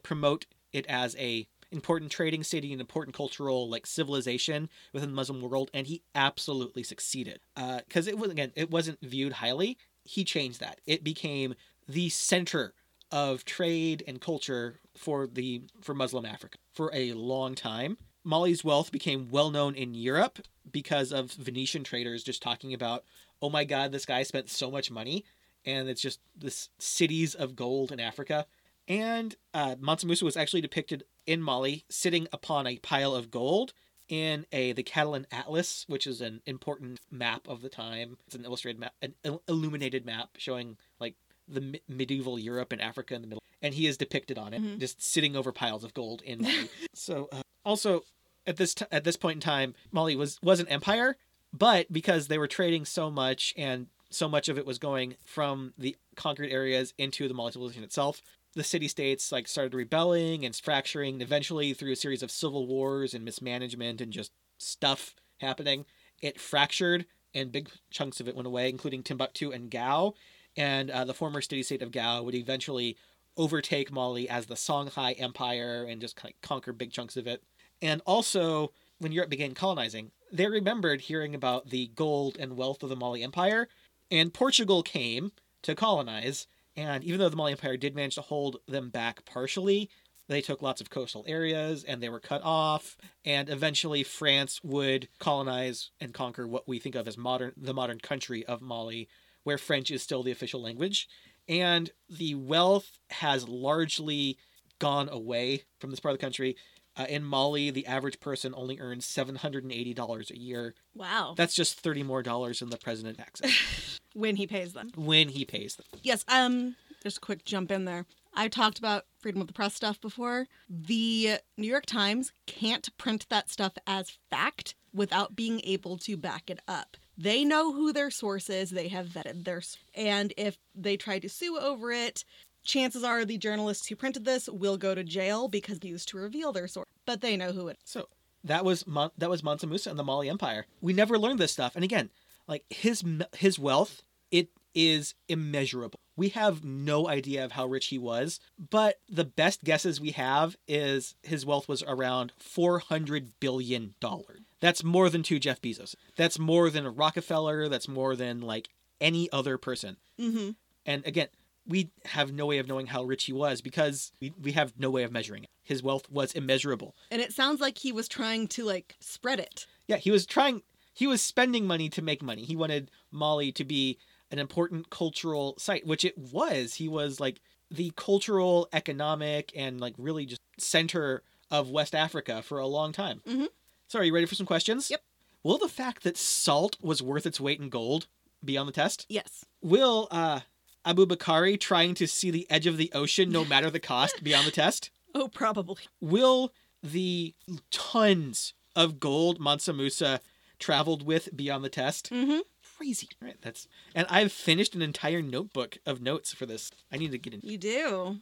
[0.02, 5.40] promote it as a important trading city and important cultural like civilization within the Muslim
[5.40, 7.40] world, and he absolutely succeeded.
[7.56, 9.76] Uh, because it was again, it wasn't viewed highly.
[10.04, 10.80] He changed that.
[10.86, 11.54] It became
[11.88, 12.74] the center
[13.10, 17.98] of trade and culture for the for Muslim Africa for a long time.
[18.24, 20.40] Mali's wealth became well known in Europe
[20.70, 23.04] because of Venetian traders just talking about,
[23.40, 25.24] oh my god, this guy spent so much money,
[25.64, 28.46] and it's just this cities of gold in Africa.
[28.88, 33.72] And uh, Mansa Musa was actually depicted in Mali sitting upon a pile of gold
[34.08, 38.18] in a the Catalan Atlas, which is an important map of the time.
[38.26, 39.14] It's an illustrated map, an
[39.48, 41.14] illuminated map showing like
[41.48, 44.60] the me- medieval Europe and Africa in the middle, and he is depicted on it,
[44.62, 44.78] Mhm.
[44.80, 46.68] just sitting over piles of gold in Mali.
[46.94, 48.04] so, uh, also
[48.46, 51.16] at this t- at this point in time, Mali was was an empire,
[51.52, 55.74] but because they were trading so much and so much of it was going from
[55.76, 58.22] the conquered areas into the Mali civilization itself,
[58.54, 61.14] the city states like started rebelling and fracturing.
[61.14, 65.84] And eventually, through a series of civil wars and mismanagement and just stuff happening,
[66.22, 67.04] it fractured,
[67.34, 70.14] and big chunks of it went away, including Timbuktu and Gao.
[70.56, 72.96] And uh, the former city state of Gao would eventually
[73.36, 77.42] overtake Mali as the Songhai Empire and just kind of conquer big chunks of it.
[77.82, 82.88] And also, when Europe began colonizing, they remembered hearing about the gold and wealth of
[82.88, 83.68] the Mali Empire,
[84.10, 86.46] and Portugal came to colonize.
[86.76, 89.90] And even though the Mali Empire did manage to hold them back partially,
[90.28, 92.96] they took lots of coastal areas and they were cut off.
[93.24, 97.98] And eventually, France would colonize and conquer what we think of as modern, the modern
[97.98, 99.08] country of Mali,
[99.46, 101.08] where French is still the official language.
[101.48, 104.38] And the wealth has largely
[104.80, 106.56] gone away from this part of the country.
[106.96, 110.74] Uh, in Mali, the average person only earns seven hundred and eighty dollars a year.
[110.96, 111.34] Wow.
[111.36, 114.90] That's just thirty more dollars than the president taxes when he pays them.
[114.96, 115.86] when he pays them.
[116.02, 118.04] Yes, um, just a quick jump in there.
[118.34, 120.48] I talked about freedom of the press stuff before.
[120.68, 126.50] The New York Times can't print that stuff as fact without being able to back
[126.50, 126.96] it up.
[127.18, 129.62] They know who their source is, they have vetted their
[129.94, 132.24] and if they try to sue over it,
[132.62, 136.18] chances are the journalists who printed this will go to jail because they used to
[136.18, 136.86] reveal their source.
[137.06, 138.08] But they know who it So
[138.44, 140.66] that was Mon- that was Mansa Musa and the Mali Empire.
[140.80, 141.74] We never learned this stuff.
[141.74, 142.10] And again,
[142.46, 143.02] like his
[143.36, 145.98] his wealth, it is immeasurable.
[146.16, 150.56] We have no idea of how rich he was, but the best guesses we have
[150.66, 154.40] is his wealth was around 400 billion dollars.
[154.60, 155.94] That's more than two Jeff Bezos.
[156.16, 158.68] That's more than a Rockefeller, that's more than like
[159.00, 159.96] any other person.
[160.18, 160.50] Mm-hmm.
[160.86, 161.28] And again,
[161.66, 164.90] we have no way of knowing how rich he was because we, we have no
[164.90, 165.50] way of measuring it.
[165.62, 166.94] His wealth was immeasurable.
[167.10, 169.66] And it sounds like he was trying to like spread it.
[169.86, 170.62] Yeah, he was trying
[170.94, 172.44] he was spending money to make money.
[172.44, 173.98] He wanted Mali to be
[174.30, 176.74] an important cultural site, which it was.
[176.74, 177.40] He was like
[177.70, 183.20] the cultural, economic, and like really just center of West Africa for a long time.
[183.26, 183.48] Mhm.
[183.88, 184.90] So, are you ready for some questions?
[184.90, 185.02] Yep.
[185.42, 188.08] Will the fact that salt was worth its weight in gold
[188.44, 189.06] be on the test?
[189.08, 189.44] Yes.
[189.62, 190.40] Will uh,
[190.84, 194.34] Abu Bakari trying to see the edge of the ocean, no matter the cost, be
[194.34, 194.90] on the test?
[195.18, 195.78] Oh, probably.
[195.98, 197.32] Will the
[197.70, 200.20] tons of gold Mansa Musa
[200.58, 202.10] traveled with be on the test?
[202.12, 202.40] Mm-hmm.
[202.76, 203.08] Crazy.
[203.22, 206.70] All right, that's and I've finished an entire notebook of notes for this.
[206.92, 207.40] I need to get in.
[207.42, 208.16] You do.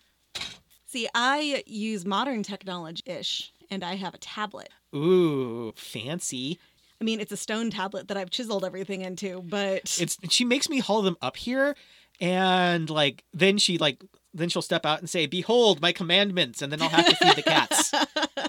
[0.86, 4.68] See, I use modern technology ish, and I have a tablet.
[4.94, 6.58] Ooh, fancy.
[7.00, 10.68] I mean, it's a stone tablet that I've chiseled everything into, but It's she makes
[10.68, 11.76] me haul them up here,
[12.20, 16.72] and like then she like then she'll step out and say, "Behold my commandments," and
[16.72, 17.92] then I'll have to feed the cats.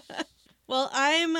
[0.67, 1.35] well, I'm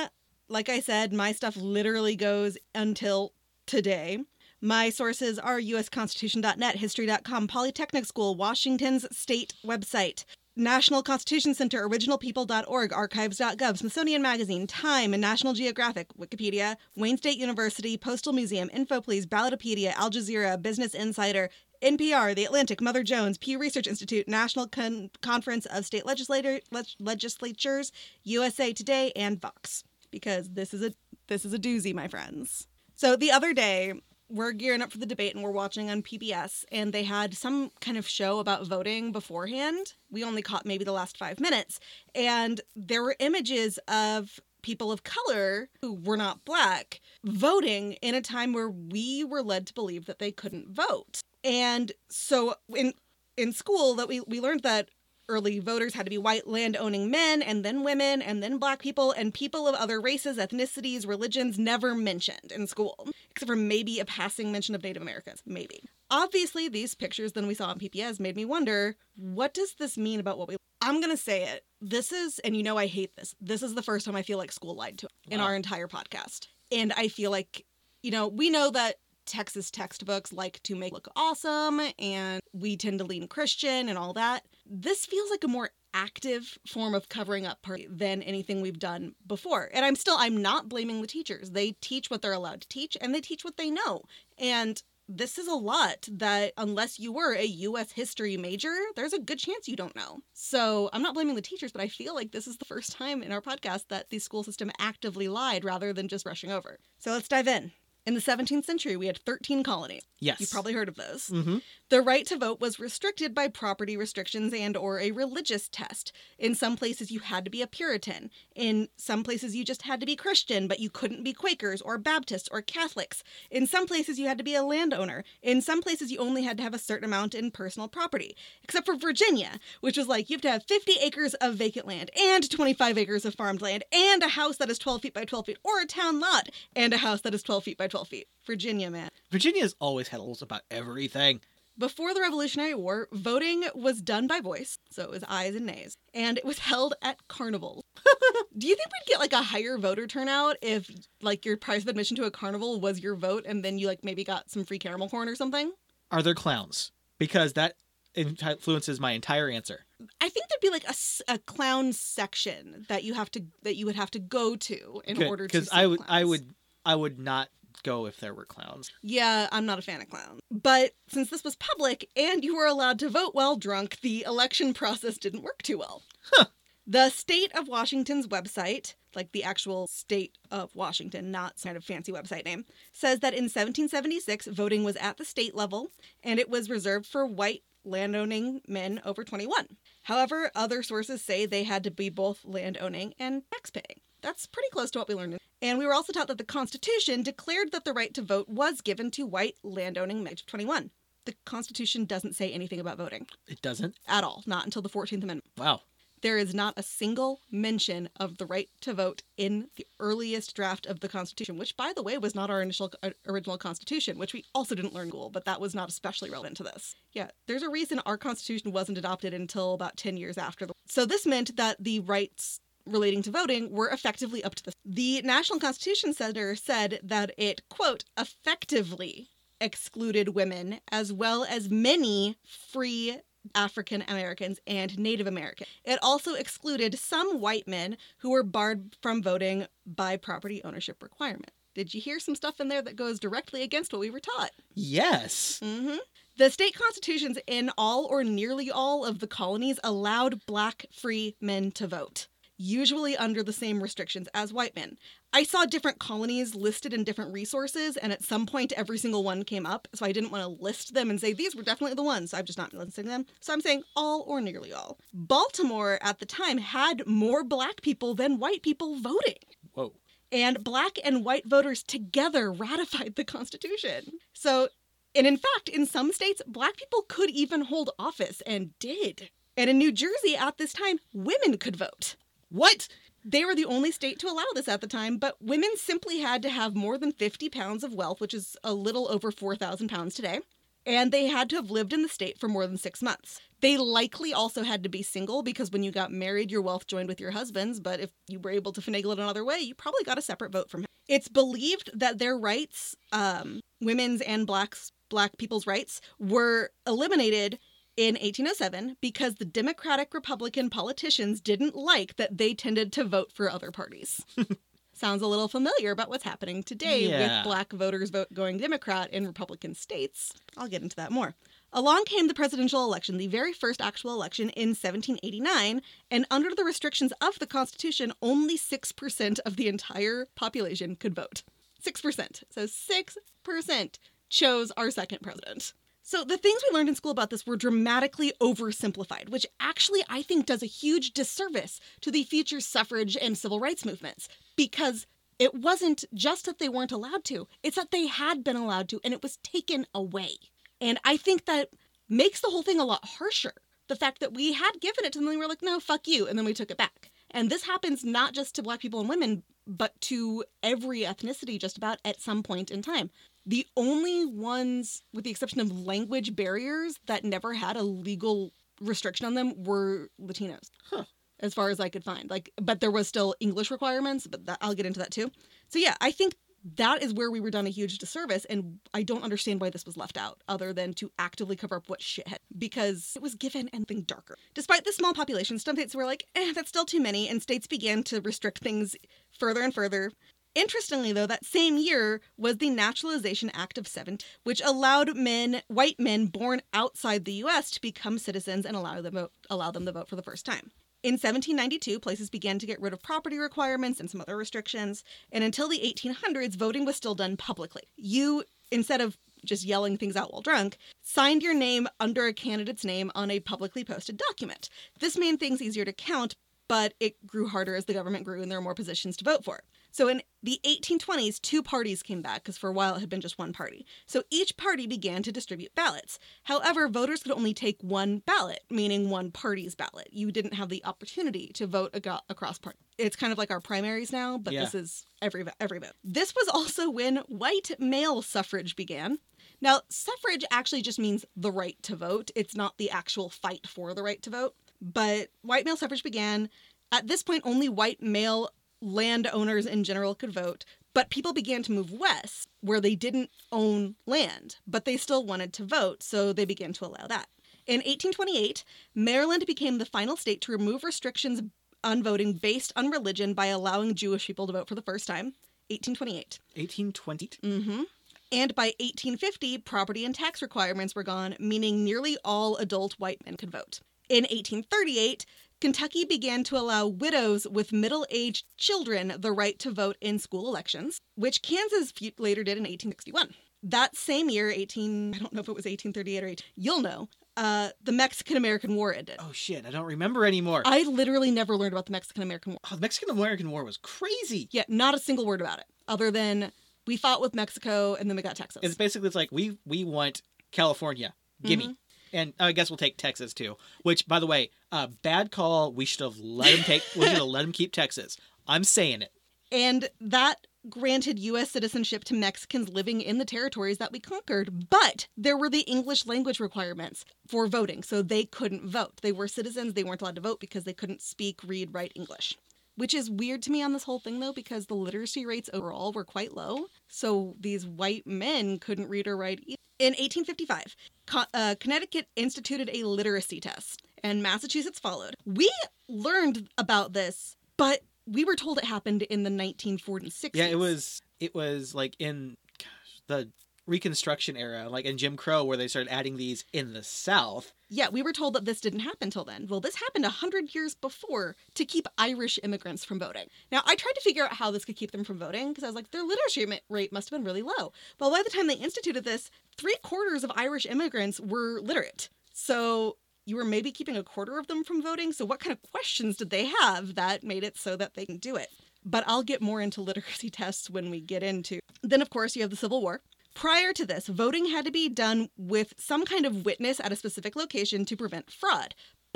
[0.50, 3.34] like I said, my stuff literally goes until
[3.66, 4.20] today.
[4.62, 13.78] My sources are usconstitution.net, history.com, Polytechnic School, Washington's state website, National Constitution Center, originalpeople.org, archives.gov,
[13.78, 20.10] Smithsonian Magazine, Time, and National Geographic, Wikipedia, Wayne State University, Postal Museum, InfoPlease, Ballotpedia, Al
[20.10, 21.50] Jazeera, Business Insider,
[21.82, 26.86] NPR, The Atlantic, Mother Jones, Pew Research Institute, National Con- Conference of State Legislator- Leg-
[27.00, 27.92] Legislatures,
[28.24, 29.84] USA Today, and Vox.
[30.10, 30.94] Because this is a
[31.28, 32.68] this is a doozy, my friends.
[32.94, 33.94] So the other day,
[34.30, 37.72] we're gearing up for the debate and we're watching on PBS, and they had some
[37.82, 39.94] kind of show about voting beforehand.
[40.10, 41.80] We only caught maybe the last five minutes,
[42.14, 48.22] and there were images of people of color who were not black voting in a
[48.22, 51.22] time where we were led to believe that they couldn't vote.
[51.44, 52.94] And so in
[53.38, 54.90] in school that we, we learned that
[55.30, 58.80] early voters had to be white land owning men and then women and then black
[58.80, 64.00] people and people of other races, ethnicities, religions never mentioned in school, except for maybe
[64.00, 65.42] a passing mention of Native Americans.
[65.46, 65.84] Maybe.
[66.12, 70.20] Obviously, these pictures then we saw on PBS made me wonder what does this mean
[70.20, 70.58] about what we.
[70.82, 71.66] I'm going to say it.
[71.82, 74.38] This is, and you know I hate this, this is the first time I feel
[74.38, 76.48] like school lied to us in our entire podcast.
[76.72, 77.66] And I feel like,
[78.04, 83.00] you know, we know that Texas textbooks like to make look awesome and we tend
[83.00, 84.44] to lean Christian and all that.
[84.66, 89.16] This feels like a more active form of covering up part than anything we've done
[89.26, 89.70] before.
[89.74, 91.52] And I'm still I'm not blaming the teachers.
[91.52, 94.02] They teach what they're allowed to teach and they teach what they know.
[94.38, 99.20] And this is a lot that unless you were a US history major, there's a
[99.20, 100.20] good chance you don't know.
[100.34, 103.22] So, I'm not blaming the teachers, but I feel like this is the first time
[103.22, 106.80] in our podcast that the school system actively lied rather than just rushing over.
[106.98, 107.72] So, let's dive in.
[108.06, 110.04] In the 17th century, we had 13 colonies.
[110.20, 110.40] Yes.
[110.40, 111.28] You've probably heard of those.
[111.28, 111.58] Mm-hmm.
[111.90, 116.12] The right to vote was restricted by property restrictions and or a religious test.
[116.40, 118.32] In some places you had to be a Puritan.
[118.56, 122.00] In some places you just had to be Christian, but you couldn't be Quakers or
[122.00, 123.24] Baptists or Catholics.
[123.52, 125.24] In some places you had to be a landowner.
[125.44, 128.36] In some places you only had to have a certain amount in personal property.
[128.64, 132.10] Except for Virginia, which was like you have to have 50 acres of vacant land
[132.20, 135.46] and 25 acres of farmed land and a house that is 12 feet by 12
[135.46, 138.28] feet or a town lot and a house that is 12 feet by 12 feet.
[138.44, 139.10] Virginia, man.
[139.30, 141.42] Virginia's always had rules about everything.
[141.78, 145.98] Before the Revolutionary War, voting was done by voice, so it was ayes and nays,
[146.14, 147.84] and it was held at carnivals.
[148.58, 150.90] Do you think we'd get like a higher voter turnout if
[151.22, 154.06] like your price of admission to a carnival was your vote and then you like
[154.06, 155.74] maybe got some free caramel corn or something?
[156.12, 156.94] Are there clowns?
[157.18, 157.76] Because that
[158.14, 159.86] influences my entire answer.
[160.22, 160.86] I think there'd be like
[161.28, 165.22] a clown section that you have to that you would have to go to in
[165.22, 166.54] order to because I would I would
[166.86, 167.50] I would not
[167.84, 168.92] go if there were clowns.
[169.02, 170.42] Yeah, I'm not a fan of clowns.
[170.52, 174.74] But since this was public and you were allowed to vote while drunk, the election
[174.76, 176.04] process didn't work too well.
[176.34, 176.46] Huh.
[176.88, 181.84] The state of Washington's website, like the actual state of Washington, not some kind of
[181.84, 185.90] fancy website name, says that in 1776, voting was at the state level
[186.24, 189.78] and it was reserved for white landowning men over 21.
[190.04, 194.02] However, other sources say they had to be both landowning and taxpaying.
[194.22, 195.40] That's pretty close to what we learned.
[195.66, 198.82] And we were also taught that the Constitution declared that the right to vote was
[198.82, 200.92] given to white landowning men of 21.
[201.26, 203.96] The Constitution doesn't say anything about voting It doesn't.
[204.08, 205.46] at all, not until the 14th Amendment.
[205.58, 205.82] Wow.
[206.22, 210.86] There is not a single mention of the right to vote in the earliest draft
[210.86, 214.34] of the Constitution, which, by the way, was not our initial uh, original Constitution, which
[214.34, 216.96] we also didn't learn school, but that was not especially relevant to this.
[217.12, 220.68] Yeah, there's a reason our Constitution wasn't adopted until about 10 years after.
[220.68, 224.74] The- so this meant that the rights relating to voting were effectively up to the
[224.86, 232.38] the National Constitution Center said that it quote effectively excluded women as well as many
[232.44, 233.20] free
[233.54, 235.70] African Americans, and Native Americans.
[235.84, 241.52] It also excluded some white men who were barred from voting by property ownership requirement.
[241.76, 244.52] Did you hear some stuff in there that goes directly against what we were taught?
[244.74, 245.60] Yes.
[245.62, 245.98] hmm
[246.38, 251.72] The state constitutions in all or nearly all of the colonies allowed black free men
[251.74, 254.98] to vote, usually under the same restrictions as white men.
[255.34, 259.44] I saw different colonies listed in different resources, and at some point, every single one
[259.44, 259.88] came up.
[259.94, 262.32] So I didn't want to list them and say these were definitely the ones.
[262.32, 263.26] So I've just not listing them.
[263.42, 264.98] So I'm saying all or nearly all.
[265.14, 269.36] Baltimore at the time had more black people than white people voting
[269.74, 269.94] Whoa.
[270.32, 274.14] and black and white voters together ratified the Constitution.
[274.34, 274.70] So,
[275.14, 279.30] and in fact, in some states, black people could even hold office and did.
[279.58, 282.16] And in New Jersey at this time, women could vote.
[282.50, 282.88] What?
[283.24, 286.44] They were the only state to allow this at the time, but women simply had
[286.44, 290.14] to have more than 50 pounds of wealth, which is a little over 4,000 pounds
[290.14, 290.42] today,
[290.86, 293.42] and they had to have lived in the state for more than six months.
[293.62, 297.08] They likely also had to be single because when you got married, your wealth joined
[297.08, 300.04] with your husband's, but if you were able to finagle it another way, you probably
[300.04, 300.88] got a separate vote from him.
[301.08, 307.58] It's believed that their rights, um, women's and blacks, black people's rights, were eliminated
[307.98, 313.50] in 1807 because the Democratic Republican politicians didn't like that they tended to vote for
[313.50, 314.22] other parties.
[314.94, 317.20] Sounds a little familiar about what's happening today Yeah.
[317.40, 320.32] with black voters vote going Democrat in Republican states.
[320.58, 321.36] I'll get into that more.
[321.74, 326.64] Along came the presidential election, the very first actual election in 1789, and under the
[326.64, 331.44] restrictions of the Constitution, only 6% of the entire population could vote.
[331.86, 332.44] 6%.
[332.50, 335.74] So 6% chose our second president.
[336.08, 340.22] So the things we learned in school about this were dramatically oversimplified, which actually I
[340.22, 345.08] think does a huge disservice to the future suffrage and civil rights movements because
[345.40, 349.02] it wasn't just that they weren't allowed to, it's that they had been allowed to
[349.04, 350.36] and it was taken away.
[350.80, 351.70] And I think that
[352.08, 353.54] makes the whole thing a lot harsher.
[353.88, 356.08] The fact that we had given it to them and we were like, no, fuck
[356.08, 357.10] you, and then we took it back.
[357.32, 361.78] And this happens not just to black people and women, but to every ethnicity just
[361.78, 363.10] about at some point in time.
[363.46, 369.26] The only ones, with the exception of language barriers, that never had a legal restriction
[369.26, 370.70] on them were Latinos.
[370.90, 371.06] Huh.
[371.42, 372.30] As far as I could find.
[372.30, 375.32] Like, but there was still English requirements, but that, I'll get into that too.
[375.68, 376.34] So yeah, I think
[376.78, 379.86] that is where we were done a huge disservice, and I don't understand why this
[379.86, 383.36] was left out, other than to actively cover up what shit had, because it was
[383.36, 384.36] given anything darker.
[384.56, 387.68] Despite the small population, some states were like, eh, that's still too many, and states
[387.68, 388.96] began to restrict things
[389.38, 390.12] further and further.
[390.56, 396.00] Interestingly, though, that same year was the Naturalization Act of 17, which allowed men, white
[396.00, 399.92] men born outside the U.S., to become citizens and allow them vote, allow them to
[399.92, 400.72] vote for the first time.
[401.04, 405.44] In 1792, places began to get rid of property requirements and some other restrictions, and
[405.44, 407.84] until the 1800s, voting was still done publicly.
[407.98, 412.86] You, instead of just yelling things out while drunk, signed your name under a candidate's
[412.86, 414.70] name on a publicly posted document.
[415.00, 416.36] This made things easier to count,
[416.68, 419.44] but it grew harder as the government grew and there were more positions to vote
[419.44, 419.62] for.
[419.96, 423.22] So in the 1820s, two parties came back because for a while it had been
[423.22, 423.86] just one party.
[424.06, 426.20] So each party began to distribute ballots.
[426.44, 430.10] However, voters could only take one ballot, meaning one party's ballot.
[430.12, 432.78] You didn't have the opportunity to vote ag- across party.
[432.98, 434.66] It's kind of like our primaries now, but Yeah.
[434.66, 435.94] this is every every vote.
[436.04, 439.20] This was also when white male suffrage began.
[439.62, 442.32] Now, suffrage actually just means the right to vote.
[442.36, 444.56] It's not the actual fight for the right to vote.
[444.82, 446.50] But white male suffrage began.
[446.92, 448.50] At this point, only white male
[448.82, 453.96] landowners in general could vote, but people began to move west where they didn't own
[454.06, 457.28] land, but they still wanted to vote, so they began to allow that.
[457.68, 461.42] In 1828, Maryland became the final state to remove restrictions
[461.84, 465.34] on voting based on religion by allowing Jewish people to vote for the first time.
[465.70, 466.40] 1828.
[466.56, 467.28] 1820.
[467.42, 467.84] Mm-hmm.
[468.32, 473.38] And by 1850, property and tax requirements were gone, meaning nearly all adult white men
[473.38, 473.80] could vote.
[474.10, 475.26] In 1838,
[475.66, 480.48] Kentucky began to allow widows with middle aged children the right to vote in school
[480.48, 483.34] elections, which Kansas later did in 1861.
[483.64, 487.10] That same year, 18, I don't know if it was 1838 or 18, you'll know,
[487.36, 489.16] uh, the Mexican American War ended.
[489.18, 490.62] Oh shit, I don't remember anymore.
[490.66, 492.60] I literally never learned about the Mexican American War.
[492.72, 494.48] Oh, the Mexican American War was crazy.
[494.52, 496.52] Yeah, not a single word about it, other than
[496.86, 498.62] we fought with Mexico and then we got Texas.
[498.62, 501.74] It's basically it's like we we want California, gimme, Mm-hmm.
[502.16, 503.58] And I guess we'll take Texas too.
[503.84, 505.72] Which, by the way, uh, bad call.
[505.72, 506.84] We should have let him take.
[506.96, 508.18] we should have let him keep Texas.
[508.48, 509.12] I'm saying it.
[509.52, 511.52] And that granted U.S.
[511.52, 514.70] citizenship to Mexicans living in the territories that we conquered.
[514.70, 519.02] But there were the English language requirements for voting, so they couldn't vote.
[519.02, 522.36] They were citizens, they weren't allowed to vote because they couldn't speak, read, write English.
[522.78, 525.94] Which is weird to me on this whole thing, though, because the literacy rates overall
[525.94, 526.66] were quite low.
[526.88, 529.42] So these white men couldn't read or write.
[529.46, 535.16] e- In 1855, Co- uh, Connecticut instituted a literacy test, and Massachusetts followed.
[535.26, 535.52] We
[535.90, 540.30] learned about this, but we were told it happened in the 1940s.
[540.34, 543.30] Yeah, it was it was like in gosh, the
[543.68, 547.54] Reconstruction era, like in Jim Crow, where they started adding these in the South.
[547.70, 549.48] Yeah, we were told that this didn't happen till then.
[549.50, 553.28] Well, this happened a hundred years before to keep Irish immigrants from voting.
[553.52, 555.68] Now, I tried to figure out how this could keep them from voting because I
[555.68, 557.74] was like, their literacy rate must have been really low.
[558.00, 562.10] Well, by the time they instituted this, three quarters of Irish immigrants were literate.
[562.34, 565.12] So you were maybe keeping a quarter of them from voting.
[565.12, 568.18] So what kind of questions did they have that made it so that they can
[568.18, 568.50] do it?
[568.86, 571.60] But I'll get more into literacy tests when we get into.
[571.82, 573.02] Then, of course, you have the Civil War.
[573.36, 576.96] Prior to this, voting had to be done with some kind of witness at a
[576.96, 578.74] specific location to prevent fraud.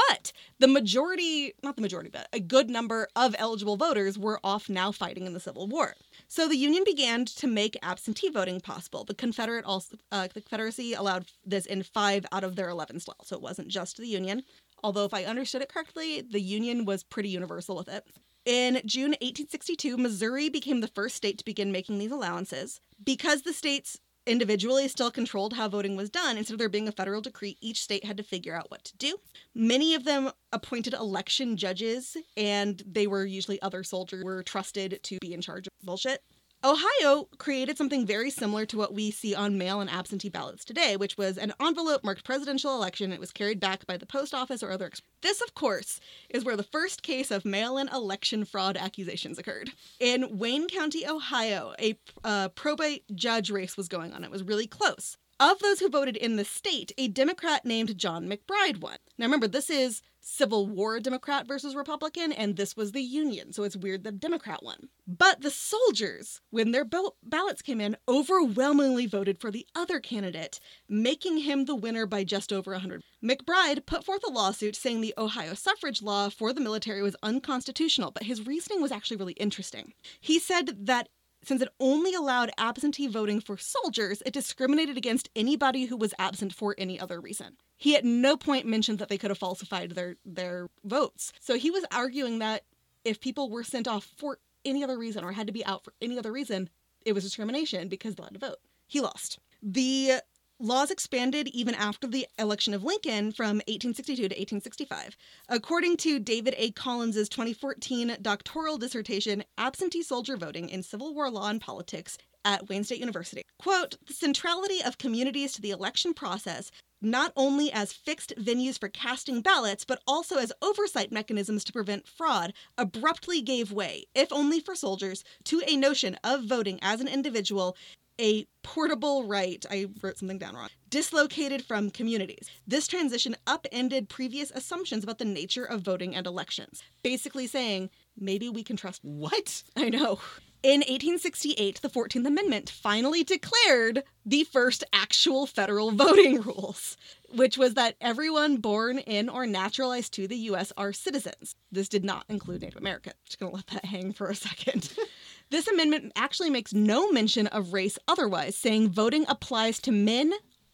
[0.10, 4.70] But the majority, not the majority, but a good number of eligible voters were off
[4.70, 5.96] now fighting in the Civil War.
[6.28, 9.06] So the Union began to make absentee voting possible.
[9.06, 13.28] The Confederate also, uh, the Confederacy allowed this in five out of their 11 laws,
[13.28, 14.44] so it wasn't just the Union.
[14.84, 18.06] Although, if I understood it correctly, the Union was pretty universal with it.
[18.46, 22.80] In June 1862, Missouri became the first state to begin making these allowances.
[23.04, 24.00] Because the states
[24.30, 27.82] individually still controlled how voting was done, instead of there being a federal decree, each
[27.82, 29.18] state had to figure out what to do.
[29.56, 35.18] Many of them appointed election judges, and they were usually other soldiers were trusted to
[35.20, 36.24] be in charge of bullshit.
[36.62, 40.97] Ohio created something very similar to what we see on mail and absentee ballots today,
[40.97, 43.14] which was an envelope marked presidential election.
[43.14, 44.91] It was carried back by the post office or other.
[45.22, 49.72] This, of course, is where the first case of mail in election fraud accusations occurred.
[50.01, 54.26] In Wayne County, Ohio, a uh, probate judge race was going on.
[54.26, 55.18] It was really close.
[55.42, 58.98] Of those who voted in the state, a Democrat named John McBride won.
[59.18, 63.64] Now remember, this is Civil War Democrat versus Republican, and this was the Union, so
[63.64, 64.90] it's weird the Democrat won.
[65.08, 70.60] But the soldiers, when their bal- ballots came in, overwhelmingly voted for the other candidate,
[70.90, 73.02] making him the winner by just over 100.
[73.24, 78.12] McBride put forth a lawsuit saying the Ohio suffrage law for the military was unconstitutional,
[78.12, 79.94] but his reasoning was actually really interesting.
[80.20, 81.08] He said that
[81.44, 86.54] since it only allowed absentee voting for soldiers, it discriminated against anybody who was absent
[86.54, 87.58] for any other reason.
[87.78, 91.32] He at no point mentioned that they could have falsified their, their votes.
[91.40, 92.64] So he was arguing that
[93.06, 95.94] if people were sent off for any other reason or had to be out for
[96.02, 96.70] any other reason,
[97.06, 98.58] it was discrimination because they had to vote.
[98.88, 99.40] He lost.
[99.64, 100.22] The
[100.60, 105.16] laws expanded even after the election of Lincoln from 1862 to 1865.
[105.47, 106.72] According to David A.
[106.72, 112.84] Collins's 2014 doctoral dissertation, Absentee Soldier Voting in Civil War Law and Politics at Wayne
[112.84, 113.41] State University.
[113.57, 118.89] Quote, the centrality of communities to the election process not only as fixed venues for
[118.89, 124.60] casting ballots, but also as oversight mechanisms to prevent fraud, abruptly gave way, if only
[124.60, 127.78] for soldiers, to a notion of voting as an individual
[128.20, 132.50] a portable right, I wrote something down wrong, dislocated from communities.
[132.68, 138.50] This transition upended previous assumptions about the nature of voting and elections, basically saying, maybe
[138.50, 139.04] we can trust.
[139.04, 139.64] What?
[139.76, 140.20] I know.
[140.62, 146.98] In 1868, the 14th Amendment finally declared the first actual federal voting rules,
[147.34, 150.74] which was that everyone born in or naturalized to the U.S.
[150.76, 151.56] are citizens.
[151.72, 153.16] This did not include Native Americans.
[153.24, 154.94] Just gonna let that hang for a second.
[155.52, 160.34] This amendment actually makes no mention of race otherwise, saying voting applies to men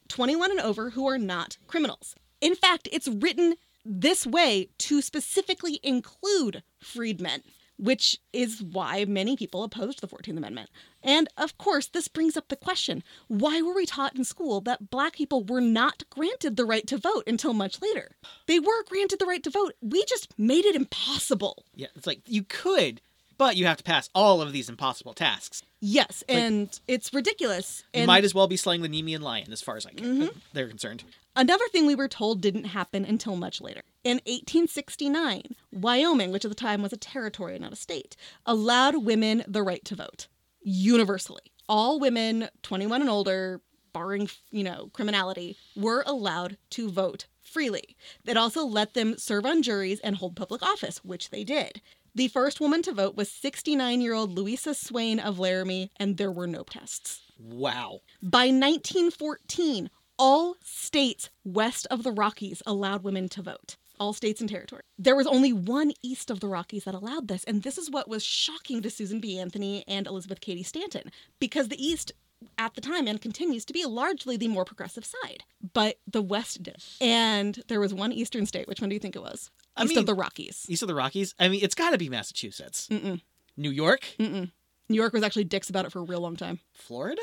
[0.09, 2.15] 21 and over who are not criminals.
[2.41, 3.55] In fact, it's written
[3.85, 7.41] this way to specifically include freedmen,
[7.77, 10.69] which is why many people opposed the 14th Amendment.
[11.03, 14.89] And of course, this brings up the question why were we taught in school that
[14.89, 18.15] black people were not granted the right to vote until much later?
[18.47, 21.65] They were granted the right to vote, we just made it impossible.
[21.75, 23.01] Yeah, it's like you could,
[23.37, 25.63] but you have to pass all of these impossible tasks.
[25.79, 27.83] Yes, and it's ridiculous.
[27.93, 30.05] You And might as well be slaying the Nemean lion, as far as I can.
[30.05, 30.37] Mm-hmm.
[30.53, 31.03] They're concerned.
[31.35, 33.81] Another thing we were told didn't happen until much later.
[34.03, 38.15] In 1869, Wyoming, which at the time was a territory, and not a state,
[38.45, 40.27] allowed women the right to vote
[40.61, 41.41] universally.
[41.67, 43.61] All women 21 and older,
[43.91, 47.95] barring, you know, criminality, were allowed to vote freely.
[48.25, 51.81] It also let them serve on juries and hold public office, which they did.
[52.15, 56.31] The first woman to vote was 69 year old Louisa Swain of Laramie, and there
[56.31, 57.21] were no tests.
[57.37, 57.99] Wow.
[58.23, 63.75] By 1914, all states west of the Rockies allowed women to vote.
[63.99, 64.83] All states and territory.
[64.97, 68.07] There was only one east of the Rockies that allowed this, and this is what
[68.07, 69.37] was shocking to Susan B.
[69.37, 72.13] Anthony and Elizabeth Cady Stanton, because the East
[72.57, 75.43] at the time and continues to be largely the more progressive side,
[75.73, 76.83] but the West did.
[77.01, 78.67] And there was one eastern state.
[78.67, 79.51] Which one do you think it was?
[79.77, 80.65] I East mean- of the Rockies.
[80.69, 81.35] East of the Rockies.
[81.39, 82.87] I mean, it's got to be Massachusetts.
[82.89, 83.21] Mm-mm.
[83.57, 84.51] New York, Mm-mm.
[84.89, 86.59] New York was actually dicks about it for a real long time.
[86.73, 87.21] Florida.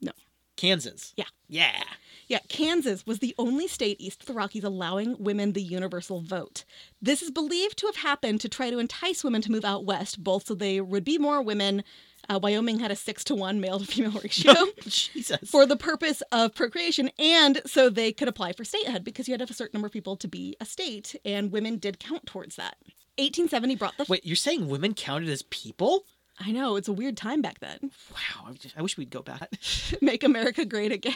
[0.00, 0.12] No.
[0.56, 1.12] Kansas.
[1.16, 1.24] Yeah.
[1.48, 1.82] Yeah.
[2.26, 6.64] Yeah, Kansas was the only state east of the Rockies allowing women the universal vote.
[7.02, 10.24] This is believed to have happened to try to entice women to move out west,
[10.24, 11.84] both so they would be more women.
[12.28, 14.52] Uh, Wyoming had a six to one male to female ratio
[14.82, 15.50] Jesus.
[15.50, 19.38] for the purpose of procreation, and so they could apply for statehood because you had
[19.38, 22.26] to have a certain number of people to be a state, and women did count
[22.26, 22.76] towards that.
[23.18, 24.06] 1870 brought the.
[24.08, 26.04] Wait, you're saying women counted as people?
[26.40, 27.78] I know it's a weird time back then.
[28.12, 28.48] Wow.
[28.48, 29.50] I, just, I wish we'd go back.
[30.00, 31.14] Make America great again.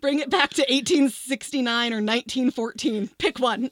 [0.00, 3.08] Bring it back to 1869 or 1914.
[3.18, 3.70] Pick one.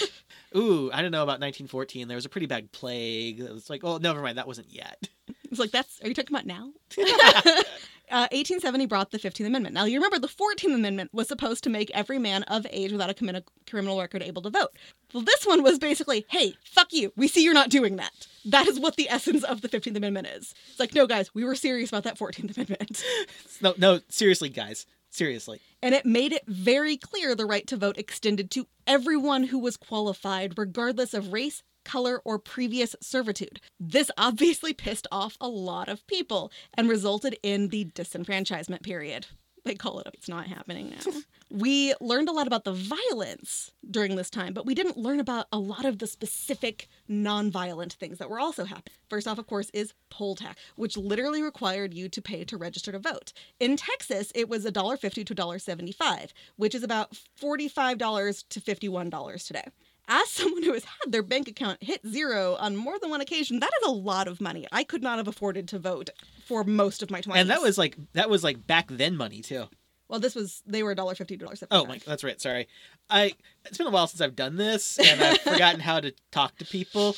[0.56, 2.08] Ooh, I don't know about 1914.
[2.08, 3.40] There was a pretty bad plague.
[3.40, 4.38] It was like, oh, never mind.
[4.38, 5.08] That wasn't yet.
[5.50, 6.00] It's like that's.
[6.02, 6.72] Are you talking about now?
[8.08, 9.74] Uh, 1870 brought the 15th Amendment.
[9.74, 13.10] Now, you remember the 14th Amendment was supposed to make every man of age without
[13.10, 14.70] a commi- criminal record able to vote.
[15.12, 17.12] Well, this one was basically, hey, fuck you.
[17.16, 18.12] We see you're not doing that.
[18.44, 20.54] That is what the essence of the 15th Amendment is.
[20.70, 23.04] It's like, no, guys, we were serious about that 14th Amendment.
[23.60, 24.86] No, no, seriously, guys.
[25.10, 25.60] Seriously.
[25.82, 29.76] And it made it very clear the right to vote extended to everyone who was
[29.76, 33.60] qualified, regardless of race, color, or previous servitude.
[33.80, 39.26] This obviously pissed off a lot of people and resulted in the disenfranchisement period.
[39.64, 41.12] They call it, it's not happening now.
[41.50, 45.46] we learned a lot about the violence during this time, but we didn't learn about
[45.50, 48.94] a lot of the specific non-violent things that were also happening.
[49.08, 52.92] First off, of course, is poll tax, which literally required you to pay to register
[52.92, 53.32] to vote.
[53.58, 59.64] In Texas, it was $1.50 to $1.75, which is about $45 to $51 today.
[60.08, 63.60] As someone who has had their bank account hit zero on more than one occasion,
[63.60, 64.66] that is a lot of money.
[64.72, 66.10] I could not have afforded to vote
[66.46, 67.36] for most of my 20s.
[67.36, 69.64] And that was like that was like back then money too.
[70.08, 71.66] well, this was they were $1.50 to $1.75.
[71.70, 72.40] Oh my, that's right.
[72.40, 72.68] Sorry,
[73.10, 73.32] I.
[73.64, 76.64] It's been a while since I've done this, and I've forgotten how to talk to
[76.64, 77.16] people.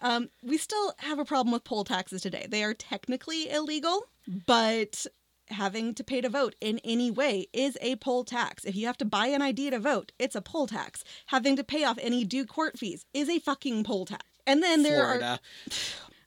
[0.00, 2.46] Um, we still have a problem with poll taxes today.
[2.48, 4.06] They are technically illegal,
[4.46, 5.06] but
[5.50, 8.64] having to pay to vote in any way is a poll tax.
[8.64, 11.04] If you have to buy an ID to vote, it's a poll tax.
[11.26, 14.24] Having to pay off any due court fees is a fucking poll tax.
[14.46, 15.38] And then there are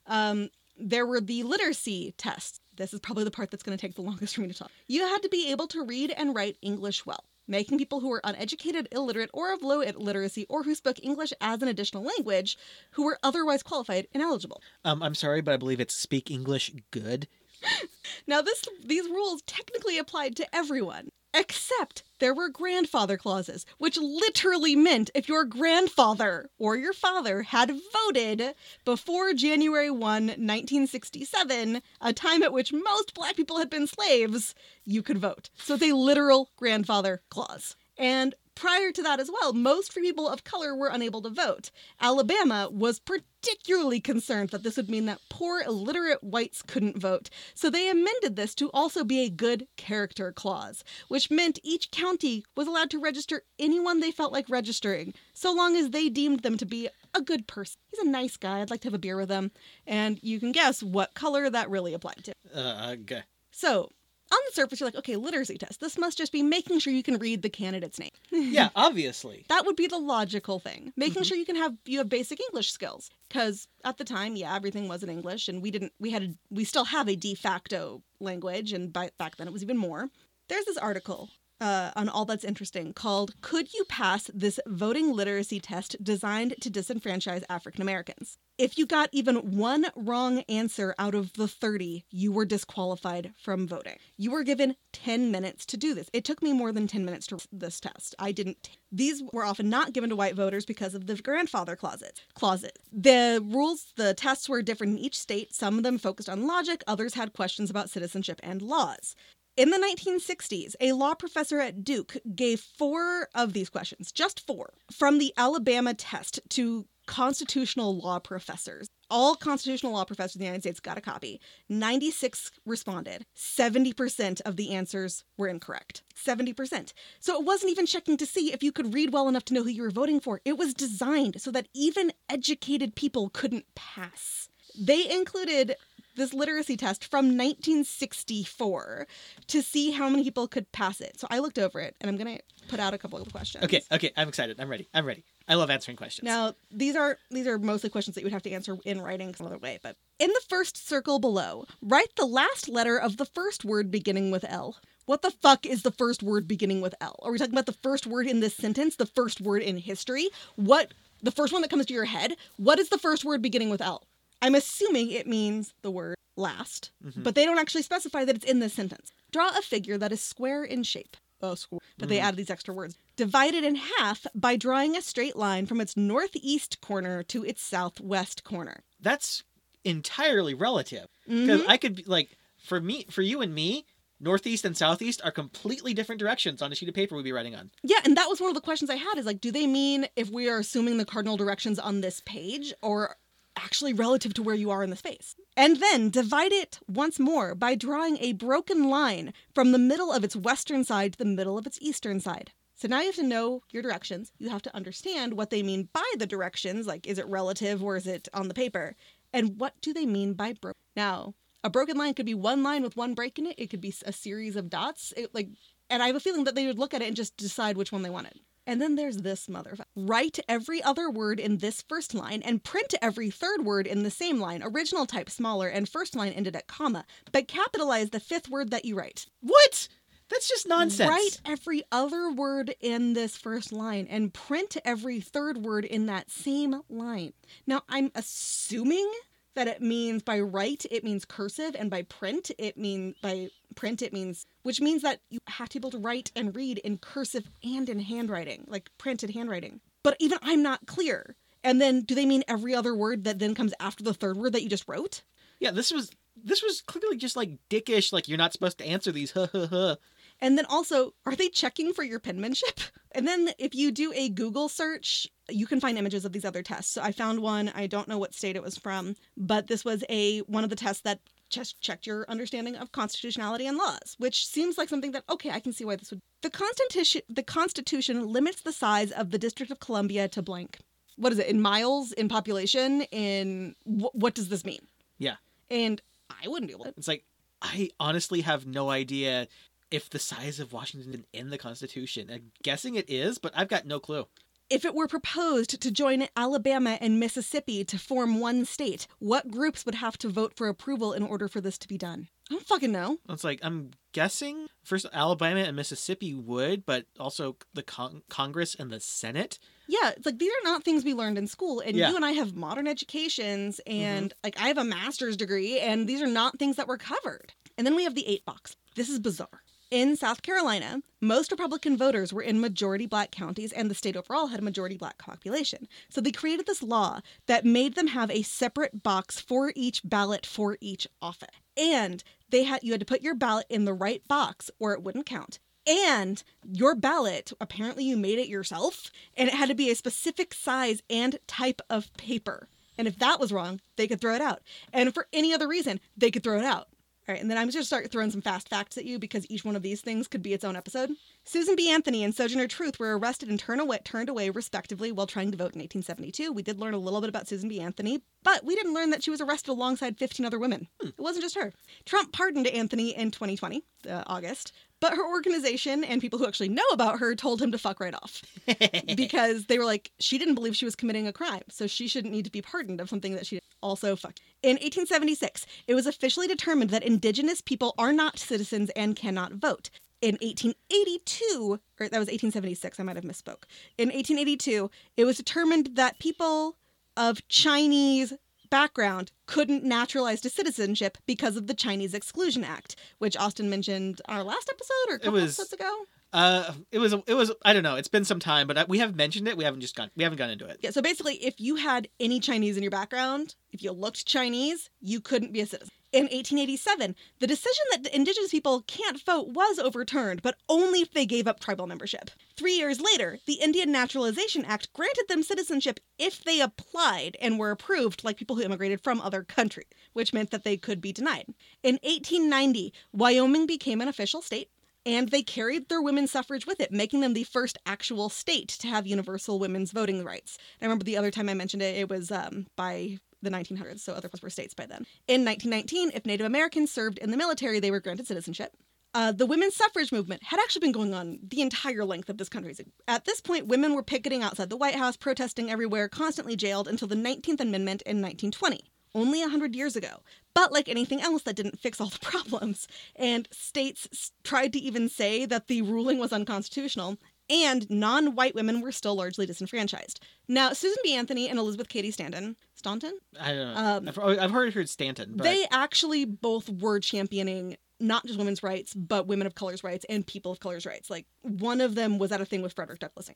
[0.06, 2.60] um, there were the literacy tests.
[2.76, 4.70] This is probably the part that's going to take the longest for me to talk.
[4.86, 8.20] You had to be able to read and write English well, making people who were
[8.24, 12.56] uneducated, illiterate, or of low literacy, or who spoke English as an additional language,
[12.92, 14.62] who were otherwise qualified, ineligible.
[14.84, 17.28] Um, I'm sorry, but I believe it's speak English good.
[18.26, 24.76] Now, this these rules technically applied to everyone, except there were grandfather clauses, which literally
[24.76, 28.54] meant if your grandfather or your father had voted
[28.84, 34.54] before January 1, 1967, a time at which most black people had been slaves,
[34.84, 35.50] you could vote.
[35.56, 37.76] So it's a literal grandfather clause.
[37.98, 41.70] And prior to that as well, most free people of color were unable to vote.
[42.00, 47.30] Alabama was particularly concerned that this would mean that poor illiterate whites couldn't vote.
[47.54, 52.44] So they amended this to also be a good character clause, which meant each county
[52.56, 56.56] was allowed to register anyone they felt like registering, so long as they deemed them
[56.58, 57.78] to be a good person.
[57.88, 58.60] He's a nice guy.
[58.60, 59.50] I'd like to have a beer with him.
[59.86, 62.32] And you can guess what color that really applied to.
[62.54, 63.22] Uh, okay.
[63.50, 63.90] So,
[64.32, 65.80] on the surface, you're like, okay, literacy test.
[65.80, 68.10] This must just be making sure you can read the candidate's name.
[68.30, 69.44] Yeah, obviously.
[69.48, 70.92] That would be the logical thing.
[70.96, 71.26] Making Mhm.
[71.26, 74.88] sure you can have you have basic English skills because at the time, yeah, everything
[74.88, 78.02] was in English, and we didn't we had a, we still have a de facto
[78.20, 80.10] language, and by, back then it was even more.
[80.48, 81.30] There's this article
[81.60, 86.70] uh, on All That's Interesting called "Could You Pass This Voting Literacy Test Designed to
[86.70, 92.30] Disenfranchise African Americans?" If you got even one wrong answer out of the 30, you
[92.30, 93.96] were disqualified from voting.
[94.16, 96.08] You were given 10 minutes to do this.
[96.12, 98.14] It took me more than 10 minutes to this test.
[98.20, 98.70] I didn't.
[98.92, 102.20] These were often not given to white voters because of the grandfather closet.
[102.34, 102.78] Closet.
[102.92, 105.52] The rules, the tests were different in each state.
[105.52, 109.16] Some of them focused on logic, others had questions about citizenship and laws.
[109.54, 114.72] In the 1960s, a law professor at Duke gave four of these questions, just four,
[114.90, 118.88] from the Alabama test to constitutional law professors.
[119.10, 121.40] All constitutional law professors in the United States got a copy.
[121.68, 123.26] 96 responded.
[123.36, 126.02] 70% of the answers were incorrect.
[126.14, 126.92] 70%.
[127.20, 129.62] So it wasn't even checking to see if you could read well enough to know
[129.64, 130.40] who you were voting for.
[130.44, 134.48] It was designed so that even educated people couldn't pass.
[134.78, 135.76] They included
[136.16, 139.06] this literacy test from 1964
[139.48, 141.18] to see how many people could pass it.
[141.18, 143.64] So I looked over it and I'm going to put out a couple of questions.
[143.64, 144.60] Okay, okay, I'm excited.
[144.60, 144.88] I'm ready.
[144.94, 145.24] I'm ready.
[145.48, 146.24] I love answering questions.
[146.26, 149.34] Now, these are these are mostly questions that you would have to answer in writing
[149.34, 153.24] some other way, but in the first circle below, write the last letter of the
[153.26, 154.76] first word beginning with L.
[155.06, 157.18] What the fuck is the first word beginning with L?
[157.22, 160.28] Are we talking about the first word in this sentence, the first word in history?
[160.56, 162.36] What the first one that comes to your head?
[162.56, 164.04] What is the first word beginning with L?
[164.40, 167.22] I'm assuming it means the word last, Mhm.
[167.22, 169.12] but they don't actually specify that it's in this sentence.
[169.32, 171.16] Draw a figure that is square in shape.
[171.42, 171.80] Oh, square.
[171.98, 172.22] But they Mhm.
[172.22, 172.96] added these extra words.
[173.16, 177.62] Divide it in half by drawing a straight line from its northeast corner to its
[177.62, 178.84] southwest corner.
[179.00, 179.42] That's
[179.84, 181.08] entirely relative.
[181.26, 181.68] Because Mhm.
[181.68, 183.84] I could be like, for me, for you and me,
[184.20, 187.56] northeast and southeast are completely different directions on a sheet of paper we'd be writing
[187.56, 187.72] on.
[187.82, 190.06] Yeah, and that was one of the questions I had is like, do they mean
[190.14, 193.16] if we are assuming the cardinal directions on this page or
[193.56, 195.36] actually relative to where you are in the space?
[195.56, 200.24] And then divide it once more by drawing a broken line from the middle of
[200.24, 202.52] its western side to the middle of its eastern side.
[202.74, 204.32] So now you have to know your directions.
[204.38, 207.96] You have to understand what they mean by the directions, like is it relative or
[207.96, 208.96] is it on the paper?
[209.32, 210.80] And what do they mean by broken?
[210.96, 211.34] Now,
[211.64, 213.54] a broken line could be one line with one break in it.
[213.56, 215.14] It could be a series of dots.
[215.16, 215.48] It, like
[215.88, 217.92] and I have a feeling that they would look at it and just decide which
[217.92, 218.40] one they wanted.
[218.66, 219.84] And then there's this motherfucker.
[219.96, 224.10] Write every other word in this first line and print every third word in the
[224.10, 224.62] same line.
[224.62, 228.84] Original type smaller and first line ended at comma, but capitalize the fifth word that
[228.84, 229.26] you write.
[229.40, 229.88] What?
[230.30, 231.10] That's just nonsense.
[231.10, 236.30] Write every other word in this first line and print every third word in that
[236.30, 237.34] same line.
[237.66, 239.10] Now, I'm assuming
[239.54, 244.02] that it means by write it means cursive and by print it means by print
[244.02, 246.98] it means which means that you have to be able to write and read in
[246.98, 249.80] cursive and in handwriting, like printed handwriting.
[250.02, 251.36] But even I'm not clear.
[251.64, 254.52] And then do they mean every other word that then comes after the third word
[254.52, 255.22] that you just wrote?
[255.60, 258.12] Yeah, this was this was clearly just like dickish.
[258.12, 259.30] Like you're not supposed to answer these.
[259.32, 259.96] Huh, huh, huh.
[260.40, 262.80] And then also, are they checking for your penmanship?
[263.14, 266.62] And then if you do a Google search, you can find images of these other
[266.62, 266.92] tests.
[266.92, 270.04] So I found one, I don't know what state it was from, but this was
[270.08, 271.20] a one of the tests that
[271.50, 275.60] just checked your understanding of constitutionality and laws, which seems like something that okay, I
[275.60, 276.20] can see why this would.
[276.42, 280.78] The constitution the constitution limits the size of the District of Columbia to blank.
[281.16, 284.80] What is it in miles in population in wh- what does this mean?
[285.18, 285.36] Yeah.
[285.70, 286.94] And I wouldn't be able to.
[286.96, 287.24] It's like
[287.60, 289.46] I honestly have no idea
[289.90, 292.30] if the size of Washington is in the Constitution.
[292.32, 294.26] I'm guessing it is, but I've got no clue.
[294.72, 299.84] If it were proposed to join Alabama and Mississippi to form one state, what groups
[299.84, 302.28] would have to vote for approval in order for this to be done?
[302.50, 303.18] I don't fucking know.
[303.28, 308.90] It's like I'm guessing first Alabama and Mississippi would, but also the con- Congress and
[308.90, 309.58] the Senate.
[309.88, 311.80] Yeah, it's like these are not things we learned in school.
[311.80, 312.08] And Yeah.
[312.08, 314.38] you and I have modern educations, and mm-hmm.
[314.42, 317.52] like I have a master's degree, and these are not things that were covered.
[317.76, 318.74] And then we have the eight box.
[318.94, 319.62] This is bizarre.
[319.92, 324.46] In South Carolina, most Republican voters were in majority black counties, and the state overall
[324.46, 325.86] had a majority black population.
[326.08, 330.46] So they created this law that made them have a separate box for each ballot
[330.46, 331.50] for each office.
[331.76, 335.02] And they had you had to put your ballot in the right box or it
[335.02, 335.58] wouldn't count.
[335.86, 340.54] And your ballot, apparently you made it yourself, and it had to be a specific
[340.54, 342.66] size and type of paper.
[342.96, 344.62] And if that was wrong, they could throw it out.
[344.90, 346.88] And for any other reason, they could throw it out.
[347.28, 349.48] All right, and then I'm just gonna start throwing some fast facts at you because
[349.48, 351.10] each one of these things could be its own episode.
[351.44, 351.88] Susan B.
[351.88, 355.56] Anthony and Sojourner Truth were arrested and turned away, turned away respectively while trying to
[355.56, 356.52] vote in 1872.
[356.52, 357.80] We did learn a little bit about Susan B.
[357.80, 360.88] Anthony, but we didn't learn that she was arrested alongside 15 other women.
[361.00, 361.72] It wasn't just her.
[362.04, 364.72] Trump pardoned Anthony in 2020, uh, August,
[365.02, 368.14] but her organization and people who actually know about her told him to fuck right
[368.14, 368.40] off
[369.16, 372.32] because they were like, she didn't believe she was committing a crime, so she shouldn't
[372.32, 374.40] need to be pardoned of something that she also fucked.
[374.62, 379.90] In 1876, it was officially determined that indigenous people are not citizens and cannot vote.
[380.20, 383.64] In 1882, or that was 1876, I might have misspoke.
[383.98, 386.76] In 1882, it was determined that people
[387.16, 388.34] of Chinese
[388.72, 394.42] background couldn't naturalize to citizenship because of the Chinese Exclusion Act, which Austin mentioned our
[394.42, 396.04] last episode or a couple was- episodes ago.
[396.32, 397.96] Uh, it was it was I don't know.
[397.96, 399.54] It's been some time, but I, we have mentioned it.
[399.54, 400.10] We haven't just gone.
[400.16, 400.78] We haven't gone into it.
[400.80, 404.88] Yeah, so basically, if you had any Chinese in your background, if you looked Chinese,
[405.02, 405.92] you couldn't be a citizen.
[406.12, 411.24] In 1887, the decision that indigenous people can't vote was overturned, but only if they
[411.24, 412.30] gave up tribal membership.
[412.54, 417.70] Three years later, the Indian Naturalization Act granted them citizenship if they applied and were
[417.70, 421.46] approved, like people who immigrated from other countries, which meant that they could be denied.
[421.82, 424.68] In 1890, Wyoming became an official state
[425.06, 428.86] and they carried their women's suffrage with it, making them the first actual state to
[428.86, 430.58] have universal women's voting rights.
[430.78, 434.00] And I remember the other time I mentioned it, it was um, by the 1900s,
[434.00, 435.06] so other were states by then.
[435.28, 438.76] In 1919, if Native Americans served in the military, they were granted citizenship.
[439.14, 442.48] Uh, the women's suffrage movement had actually been going on the entire length of this
[442.48, 442.74] country.
[443.06, 447.08] At this point, women were picketing outside the White House, protesting everywhere, constantly jailed until
[447.08, 450.20] the 19th Amendment in 1920 only 100 years ago.
[450.54, 452.86] But like anything else, that didn't fix all the problems.
[453.16, 457.18] And states tried to even say that the ruling was unconstitutional,
[457.50, 460.20] and non white women were still largely disenfranchised.
[460.48, 461.14] Now, Susan B.
[461.14, 463.80] Anthony and Elizabeth Cady Stanton, Staunton, I don't know.
[463.80, 465.34] Um, I've, I've heard heard Stanton.
[465.36, 470.04] But they actually both were championing not just women's rights, but women of color's rights
[470.08, 471.08] and people of color's rights.
[471.08, 473.30] Like one of them was at a thing with Frederick Douglass.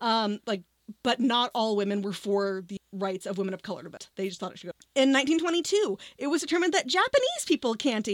[0.00, 0.62] Um, like,
[1.02, 4.08] but not all women were for the rights of women of color to vote.
[4.16, 4.72] They just thought it should go.
[4.94, 8.08] In 1922, it was determined that Japanese people can't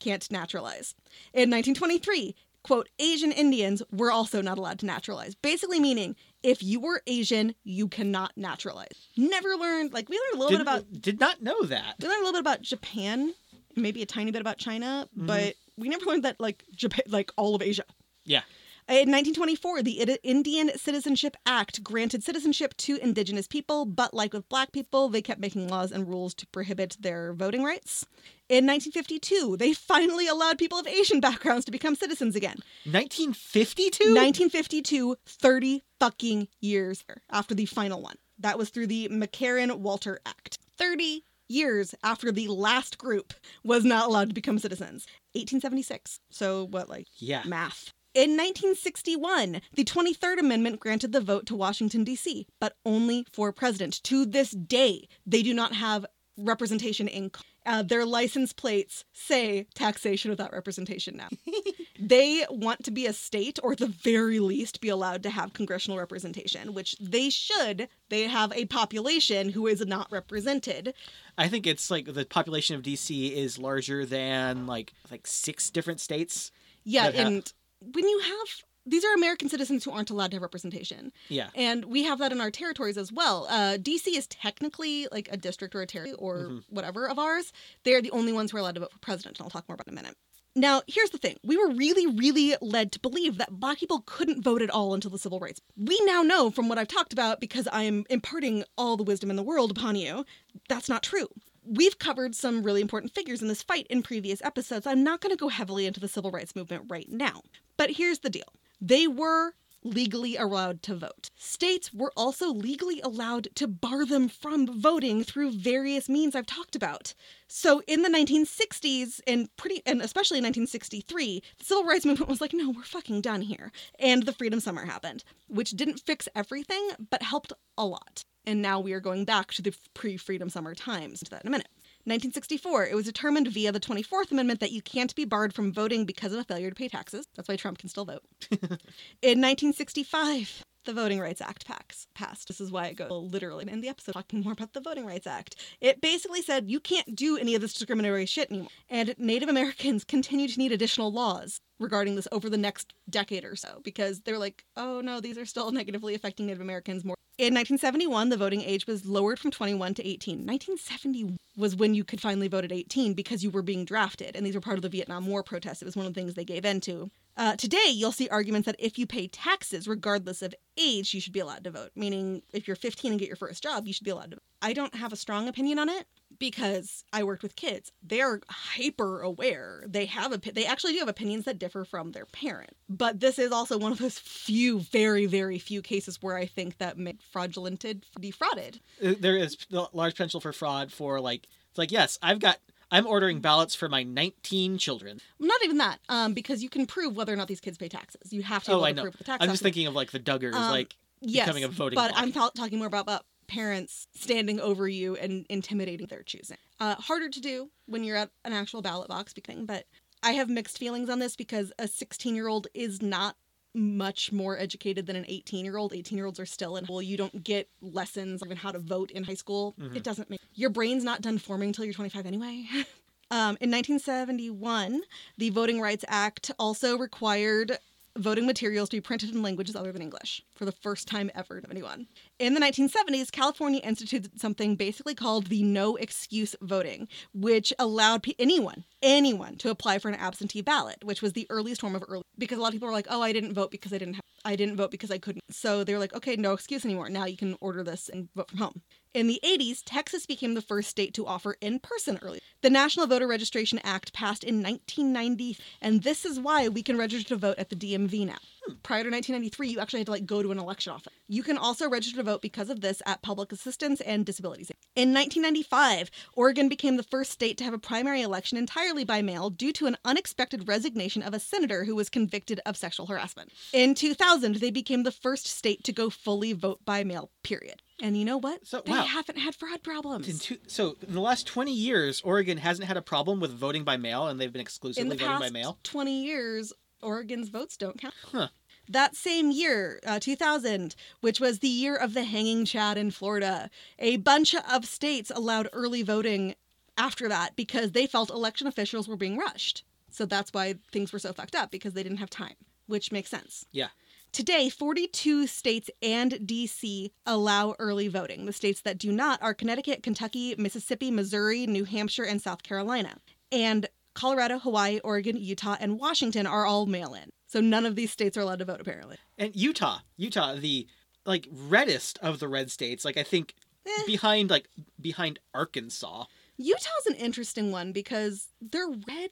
[0.00, 0.94] can't naturalize.
[1.32, 2.34] In 1923,
[2.66, 5.34] quote, Asian Indians were also not allowed to naturalize.
[5.36, 9.06] Basically meaning if you were Asian, you cannot naturalize.
[9.16, 11.94] Never learned like we learned a little Didn't- bit about Did not know that.
[12.00, 13.32] we learned a little bit about Japan,
[13.76, 15.26] maybe a tiny bit about China, Mhm.
[15.26, 17.84] but we never learned that like Japan, like all of Asia.
[18.24, 18.42] Yeah.
[18.88, 24.70] In 1924, the Indian Citizenship Act granted citizenship to indigenous people, but like with black
[24.70, 28.06] people, they kept making laws and rules to prohibit their voting rights.
[28.48, 32.58] In 1952, they finally allowed people of Asian backgrounds to become citizens again.
[32.84, 34.04] 1952.
[34.04, 38.18] 1952, 30 fucking years after the final one.
[38.38, 40.60] That was through the McCarran Walter Act.
[40.78, 43.34] 30 years after the last group
[43.64, 45.06] was not allowed to become citizens.
[45.32, 46.20] 1876.
[46.30, 47.42] So, what, like, yeah.
[47.44, 47.92] math?
[48.16, 54.02] In 1961, the 23rd Amendment granted the vote to Washington, D.C., but only for president.
[54.04, 56.06] To this day, they do not have
[56.38, 57.30] representation in.
[57.66, 61.28] Uh, their license plates say taxation without representation now.
[62.00, 65.52] they want to be a state, or at the very least, be allowed to have
[65.52, 67.86] congressional representation, which they should.
[68.08, 70.94] They have a population who is not represented.
[71.36, 76.00] I think it's like the population of DC is larger than like like six different
[76.00, 76.50] states.
[76.82, 81.10] Yeah, and when you have these are American citizens who aren't allowed to have representation.
[81.28, 81.48] Yeah.
[81.56, 83.48] And we have that in our territories as well.
[83.50, 86.64] Uh, DC is technically like a district or a territory or Mhm.
[86.68, 87.52] whatever of ours.
[87.82, 89.74] They're the only ones who are allowed to vote for president, and I'll talk more
[89.74, 90.16] about it in a minute.
[90.54, 91.36] Now, here's the thing.
[91.42, 95.10] We were really, really led to believe that black people couldn't vote at all until
[95.10, 95.60] the civil rights.
[95.76, 99.30] We now know from what I've talked about, because I am imparting all the wisdom
[99.30, 100.24] in the world upon you,
[100.68, 101.28] that's not true.
[101.66, 104.86] We've covered some really important figures in this fight in previous episodes.
[104.86, 107.42] I'm not going to go heavily into the civil rights movement right now.
[107.76, 111.30] But here's the deal they were legally allowed to vote.
[111.36, 116.74] States were also legally allowed to bar them from voting through various means I've talked
[116.74, 117.14] about.
[117.46, 122.40] So in the 1960s and pretty and especially in 1963, the civil rights movement was
[122.40, 126.90] like, "No, we're fucking done here." And the Freedom Summer happened, which didn't fix everything
[127.10, 128.24] but helped a lot.
[128.46, 131.20] And now we are going back to the pre-Freedom Summer times.
[131.20, 131.68] To that in a minute.
[132.04, 136.04] 1964, it was determined via the 24th Amendment that you can't be barred from voting
[136.04, 137.26] because of a failure to pay taxes.
[137.34, 138.22] That's why Trump can still vote.
[138.52, 141.66] In 1965, the Voting Rights Act
[142.14, 142.48] passed.
[142.48, 145.26] This is why it goes literally in the episode talking more about the Voting Rights
[145.26, 145.56] Act.
[145.80, 148.70] It basically said you can't do any of this discriminatory shit anymore.
[148.88, 153.56] And Native Americans continue to need additional laws regarding this over the next decade or
[153.56, 157.16] so because they're like, oh no, these are still negatively affecting Native Americans more.
[157.38, 160.38] In 1971, the voting age was lowered from 21 to 18.
[160.38, 164.46] 1970 was when you could finally vote at 18 because you were being drafted, and
[164.46, 165.82] these were part of the Vietnam War protests.
[165.82, 167.10] It was one of the things they gave in to.
[167.36, 171.32] Uh, today, you'll see arguments that if you pay taxes, regardless of age, you should
[171.32, 171.90] be allowed to vote.
[171.94, 174.42] Meaning, if you're 15 and get your first job, you should be allowed to vote.
[174.62, 176.06] I don't have a strong opinion on it
[176.38, 177.92] because I worked with kids.
[178.02, 179.84] They're hyper aware.
[179.86, 182.70] They have a they actually do have opinions that differ from their parent.
[182.88, 186.78] But this is also one of those few, very, very few cases where I think
[186.78, 188.80] that made fraudulented defrauded.
[189.04, 192.58] Uh, There is large potential for fraud for like like yes, I've got
[192.90, 195.20] I'm ordering ballots for my 19 children.
[195.40, 198.32] Not even that, um, because you can prove whether or not these kids pay taxes.
[198.32, 199.02] You have to Oh, I to know.
[199.02, 199.42] prove the tax.
[199.42, 199.62] I'm just document.
[199.74, 202.22] thinking of like the Duggars, Um, like yes, becoming a voting but bloc.
[202.22, 206.56] I'm ta- talking more about, about parents standing over you and intimidating their choosing.
[206.80, 209.34] Uh, harder to do when you're at an actual ballot box,
[209.64, 209.86] but
[210.22, 213.36] I have mixed feelings on this because a 16 year old is not
[213.76, 217.02] much more educated than an 18 year old 18 year olds are still in well
[217.02, 219.94] you don't get lessons on how to vote in high school Mhm.
[219.96, 222.64] it doesn't make your brain's not done forming until you're 25 anyway
[223.30, 225.02] um, in 1971
[225.36, 227.78] the voting rights act also required
[228.16, 231.58] voting materials to be printed in languages other than English for the first time ever
[231.58, 232.06] in anyone.
[232.38, 238.84] In the 1970s, California instituted something basically called the no excuse voting, which allowed anyone,
[239.02, 242.58] anyone to apply for an absentee ballot, which was the earliest form of early because
[242.58, 244.54] a lot of people were like, "Oh, I didn't vote because I didn't have I
[244.54, 247.08] didn't vote because I couldn't." So they were like, "Okay, no excuse anymore.
[247.08, 248.82] Now you can order this and vote from home."
[249.14, 252.40] In the 80s, Texas became the first state to offer in person early.
[252.60, 257.30] The National Voter Registration Act passed in 1990, and this is why we can register
[257.30, 258.36] to vote at the DMV now.
[258.82, 261.12] Prior to 1993, you actually had to like go to an election office.
[261.28, 264.70] You can also register to vote because of this at public assistance and disabilities.
[264.94, 269.50] In 1995, Oregon became the first state to have a primary election entirely by mail
[269.50, 273.52] due to an unexpected resignation of a senator who was convicted of sexual harassment.
[273.72, 277.82] In 2000, they became the first state to go fully vote by mail, period.
[278.02, 278.66] And you know what?
[278.66, 279.02] So, they wow.
[279.02, 280.28] haven't had fraud problems.
[280.28, 283.84] In two, so in the last 20 years, Oregon hasn't had a problem with voting
[283.84, 285.78] by mail, and they've been exclusively voting by mail.
[285.82, 288.14] 20 years, Oregon's votes don't count.
[288.32, 288.48] Huh.
[288.88, 293.68] That same year, uh, 2000, which was the year of the hanging Chad in Florida,
[293.98, 296.54] a bunch of states allowed early voting
[296.96, 299.84] after that because they felt election officials were being rushed.
[300.10, 302.54] So that's why things were so fucked up because they didn't have time,
[302.86, 303.66] which makes sense.
[303.72, 303.88] Yeah.
[304.32, 308.44] Today, 42 states and DC allow early voting.
[308.44, 313.16] The states that do not are Connecticut, Kentucky, Mississippi, Missouri, New Hampshire, and South Carolina.
[313.50, 317.28] And Colorado, Hawaii, Oregon, Utah, and Washington are all mail in.
[317.46, 319.18] So none of these states are allowed to vote, apparently.
[319.38, 320.86] And Utah, Utah, the
[321.26, 323.54] like reddest of the red states, like I think
[323.86, 324.02] Eh.
[324.06, 324.68] behind like
[325.00, 326.24] behind Arkansas.
[326.56, 329.30] Utah's an interesting one because they're red,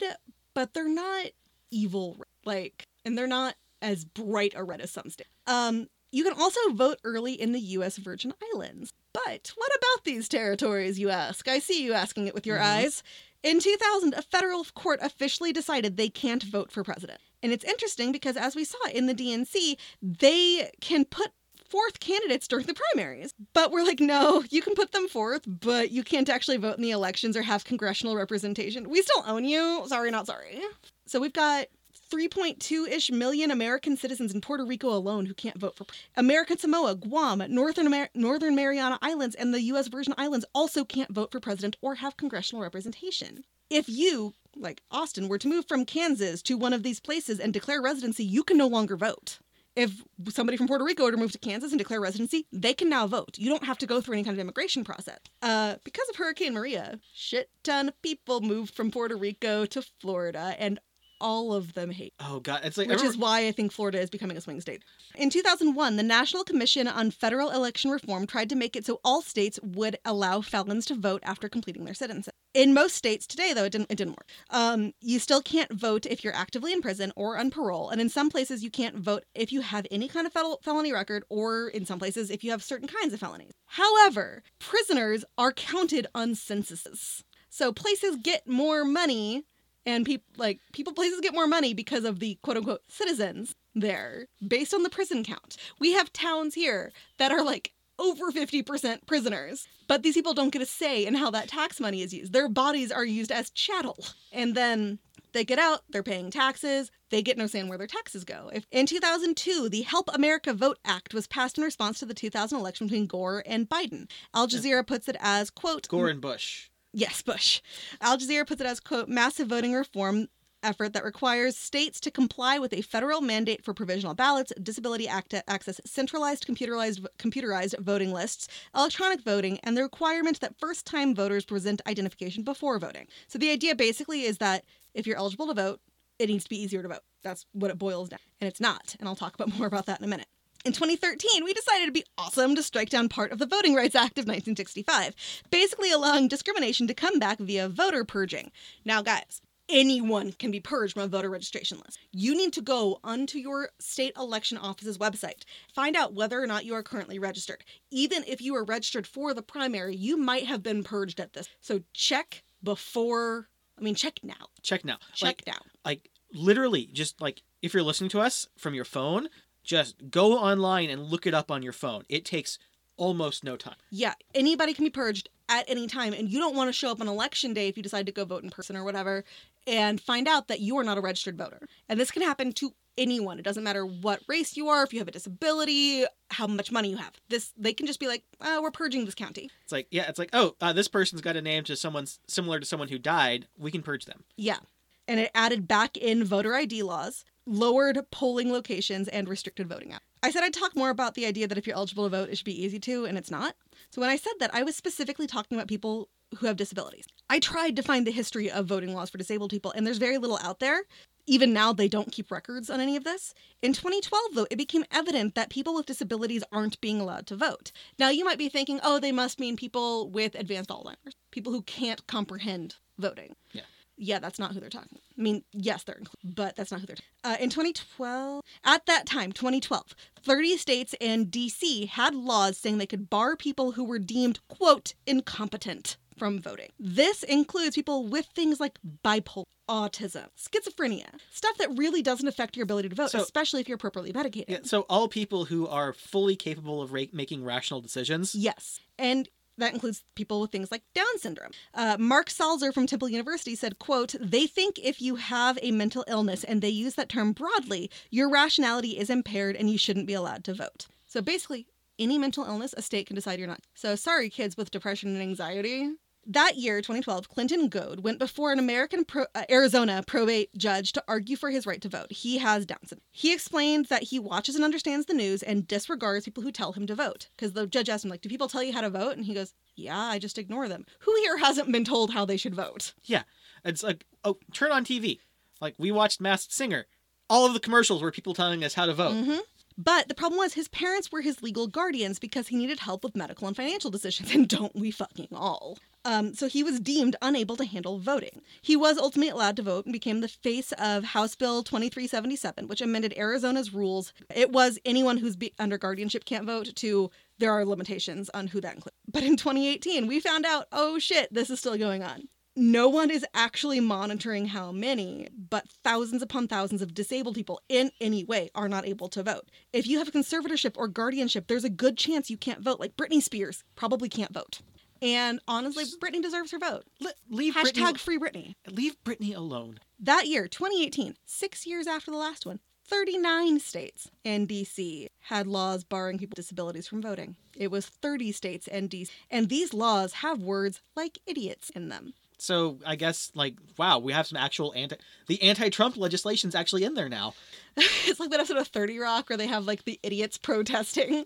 [0.53, 1.27] but they're not
[1.71, 2.21] evil.
[2.45, 5.31] Like, and they're not as bright a red as some states.
[5.47, 7.97] Um, you can also vote early in the U.S.
[7.97, 8.93] Virgin Islands.
[9.13, 11.49] But what about these territories, you ask?
[11.49, 12.63] I see you asking it with your Mhm.
[12.63, 13.03] eyes.
[13.45, 17.21] In 2000, a federal court officially decided they can't vote for president.
[17.43, 21.31] And it's interesting because, as we saw in the DNC, they can put
[21.69, 23.35] forth candidates during the primaries.
[23.53, 26.83] But we're like, no, you can put them forth, but you can't actually vote in
[26.83, 28.89] the elections or have congressional representation.
[28.89, 29.85] We still own you.
[29.89, 30.63] Sorry, not sorry.
[31.07, 31.67] So we've got
[32.15, 35.85] 3.2 ish million American citizens in Puerto Rico alone who can't vote for
[36.17, 39.89] American Samoa, Guam, Northern Amer- Northern Mariana Islands, and the U.S.
[39.89, 43.43] Virgin Islands also can't vote for president or have congressional representation.
[43.69, 47.53] If you, like Austin, were to move from Kansas to one of these places and
[47.53, 49.41] declare residency, you can no longer vote.
[49.75, 52.89] If somebody from Puerto Rico were to move to Kansas and declare residency, they can
[52.89, 53.37] now vote.
[53.39, 55.19] You don't have to go through any kind of immigration process.
[55.43, 60.55] Uh, because of Hurricane Maria, shit ton of people moved from Puerto Rico to Florida,
[60.61, 60.79] and
[61.21, 64.11] all of them hate Oh god, it's like which is why I think Florida is
[64.11, 64.83] becoming a swing state.
[65.17, 69.23] In 2001, the National Commission on Federal Election Reform tried to make it so all
[69.23, 72.33] states would allow felons to vote after completing their sentences.
[72.55, 74.29] In most states today, though, it didn't, it didn't work.
[74.51, 78.09] Um, you still can't vote if you're actively in prison or on parole, and in
[78.09, 81.69] some places, you can't vote if you have any kind of fel- felony record, or
[81.69, 83.53] in some places, if you have certain kinds of felonies.
[83.67, 87.25] However, prisoners are counted on censuses.
[87.51, 89.45] So places get more money
[89.87, 94.27] and people like people places get more money because of the quote unquote citizens there
[94.47, 95.57] based on the prison count.
[95.79, 100.63] We have towns here that are like over 50% prisoners, but these people don't get
[100.63, 102.33] a say in how that tax money is used.
[102.33, 103.99] Their bodies are used as chattel.
[104.33, 104.99] And then
[105.33, 108.51] they get out, they're paying taxes, they get no say in where their taxes go.
[108.53, 112.59] If in 2002, the Help America Vote Act was passed in response to the 2000
[112.59, 114.11] election between Gore and Biden.
[114.35, 116.71] Al Jazeera puts it as quote Gore and Bush.
[116.95, 117.61] Yes, Bush.
[118.01, 120.29] Al Jazeera puts it as, quote, massive voting reform
[120.63, 125.81] effort that requires states to comply with a federal mandate for provisional ballots, disability access,
[125.85, 132.45] centralized computerized computerized voting lists, electronic voting, and the requirement that first-time voters present identification
[132.45, 133.09] before voting.
[133.27, 134.65] So the idea basically is that
[134.95, 135.81] if you're eligible to vote,
[136.21, 137.03] it needs to be easier to vote.
[137.25, 138.21] That's what it boils down.
[138.41, 140.29] And it's not, and I'll talk about more about that in a minute.
[140.65, 143.95] In 2013, we decided it'd be awesome to strike down part of the Voting Rights
[143.95, 145.15] Act of 1965,
[145.51, 148.51] basically allowing discrimination to come back via voter purging.
[148.83, 151.99] Now, guys, anyone can be purged from a voter registration list.
[152.13, 155.43] You need to go onto your state election office's website,
[155.75, 157.63] find out whether or not you are currently registered.
[157.91, 161.47] Even if you are registered for the primary, you might have been purged at this.
[161.61, 164.47] So check before, I mean, check now.
[164.63, 164.97] Check now.
[165.13, 165.61] Check like, now.
[165.85, 169.29] like literally just like if you're listening to us from your phone,
[169.65, 172.05] just go online and look it up on your phone.
[172.09, 172.59] It takes
[172.97, 173.77] almost no time.
[173.91, 177.01] Yeah, anybody can be purged at any time, and you don't want to show up
[177.01, 179.25] on election day if you decide to go vote in person or whatever,
[179.67, 181.61] and find out that you are not a registered voter.
[181.89, 183.39] And this can happen to anyone.
[183.39, 186.91] It doesn't matter what race you are, if you have a disability, how much money
[186.91, 187.15] you have.
[187.29, 189.51] This they can just be like, oh, we're purging this county.
[189.63, 192.61] It's like yeah, it's like oh, uh, this person's got a name to someone similar
[192.61, 193.49] to someone who died.
[193.59, 194.25] We can purge them.
[194.37, 194.59] Yeah.
[195.07, 200.01] And it added back in voter ID laws, lowered polling locations, and restricted voting hours.
[200.23, 202.37] I said I'd talk more about the idea that if you're eligible to vote, it
[202.37, 203.57] should be easy to, and it's not.
[203.91, 207.07] So when I said that, I was specifically talking about people who have disabilities.
[207.29, 210.19] I tried to find the history of voting laws for disabled people, and there's very
[210.19, 210.83] little out there.
[211.27, 213.33] Even now, they don't keep records on any of this.
[213.63, 217.73] In 2012, though, it became evident that people with disabilities aren't being allowed to vote.
[217.99, 221.63] Now, you might be thinking, oh, they must mean people with advanced Alzheimer's, people who
[221.63, 223.37] can't comprehend voting.
[223.53, 223.63] Yeah.
[223.97, 224.99] Yeah, that's not who they're talking.
[225.19, 226.97] I mean, yes, they're included, but that's not who they're.
[227.23, 232.87] Uh, in 2012, at that time, 2012, 30 states and DC had laws saying they
[232.87, 236.69] could bar people who were deemed quote incompetent from voting.
[236.79, 242.65] This includes people with things like bipolar, autism, schizophrenia, stuff that really doesn't affect your
[242.65, 244.49] ability to vote, So- especially if you're properly medicated.
[244.49, 248.35] Yeah, so all people who are fully capable of ra- making rational decisions.
[248.35, 248.81] Yes.
[248.99, 249.29] And
[249.59, 251.53] that includes people with things like Down syndrome.
[251.73, 256.05] Uh, Mark Salzer from Temple University said, quote, they think if you have a mental
[256.09, 260.15] illness and they use that term broadly, your rationality is impaired and you shouldn't be
[260.15, 260.87] allowed to vote.
[261.07, 261.67] So basically,
[261.99, 263.61] any mental illness, a state can decide you're not.
[263.75, 265.93] So sorry, kids with depression and anxiety.
[266.27, 271.05] That year, 2012, Clinton Goad went before an American pro- uh, Arizona probate judge to
[271.07, 272.11] argue for his right to vote.
[272.11, 273.03] He has Down syndrome.
[273.11, 276.87] He explained that he watches and understands the news and disregards people who tell him
[276.87, 277.29] to vote.
[277.37, 279.35] Because the judge asked him, like, "Do people tell you how to vote?" And he
[279.35, 282.95] goes, "Yeah, I just ignore them." Who here hasn't been told how they should vote?
[283.03, 283.25] Yeah,
[283.65, 285.19] it's like oh, turn on TV.
[285.61, 286.87] Like we watched Masked Singer.
[287.29, 289.13] All of the commercials were people telling us how to vote.
[289.15, 289.39] hmm
[289.77, 293.17] But the problem was his parents were his legal guardians because he needed help with
[293.17, 295.79] medical and financial decisions, and don't we fucking all?
[296.05, 298.43] Um, so he was deemed unable to handle voting.
[298.61, 302.81] He was ultimately allowed to vote and became the face of House Bill 2377, which
[302.81, 304.13] amended Arizona's rules.
[304.35, 308.61] It was anyone who's be- under guardianship can't vote to there are limitations on who
[308.61, 308.97] that includes.
[309.11, 312.29] But in 2018, we found out, oh shit, this is still going on.
[312.57, 317.91] No one is actually monitoring how many, but thousands upon thousands of disabled people in
[318.01, 319.51] any way are not able to vote.
[319.73, 322.79] If you have conservatorship or guardianship, there's a good chance you can't vote.
[322.79, 324.61] Like Britney Spears probably can't vote.
[325.03, 326.85] And honestly, Britney deserves her vote.
[327.01, 328.55] Le- leave Hashtag Britney, free Britney.
[328.71, 329.81] leave Britney alone.
[329.99, 335.85] That year, 2018, six years after the last one, 39 states and DC had laws
[335.85, 337.37] barring people with disabilities from voting.
[337.57, 339.11] It was 30 states and DC.
[339.31, 342.15] And these laws have words like idiots in them.
[342.39, 344.97] So I guess like wow, we have some actual anti
[345.29, 347.35] the anti-Trump legislation's actually in there now.
[347.77, 351.25] it's like that episode of 30 Rock where they have like the idiots protesting.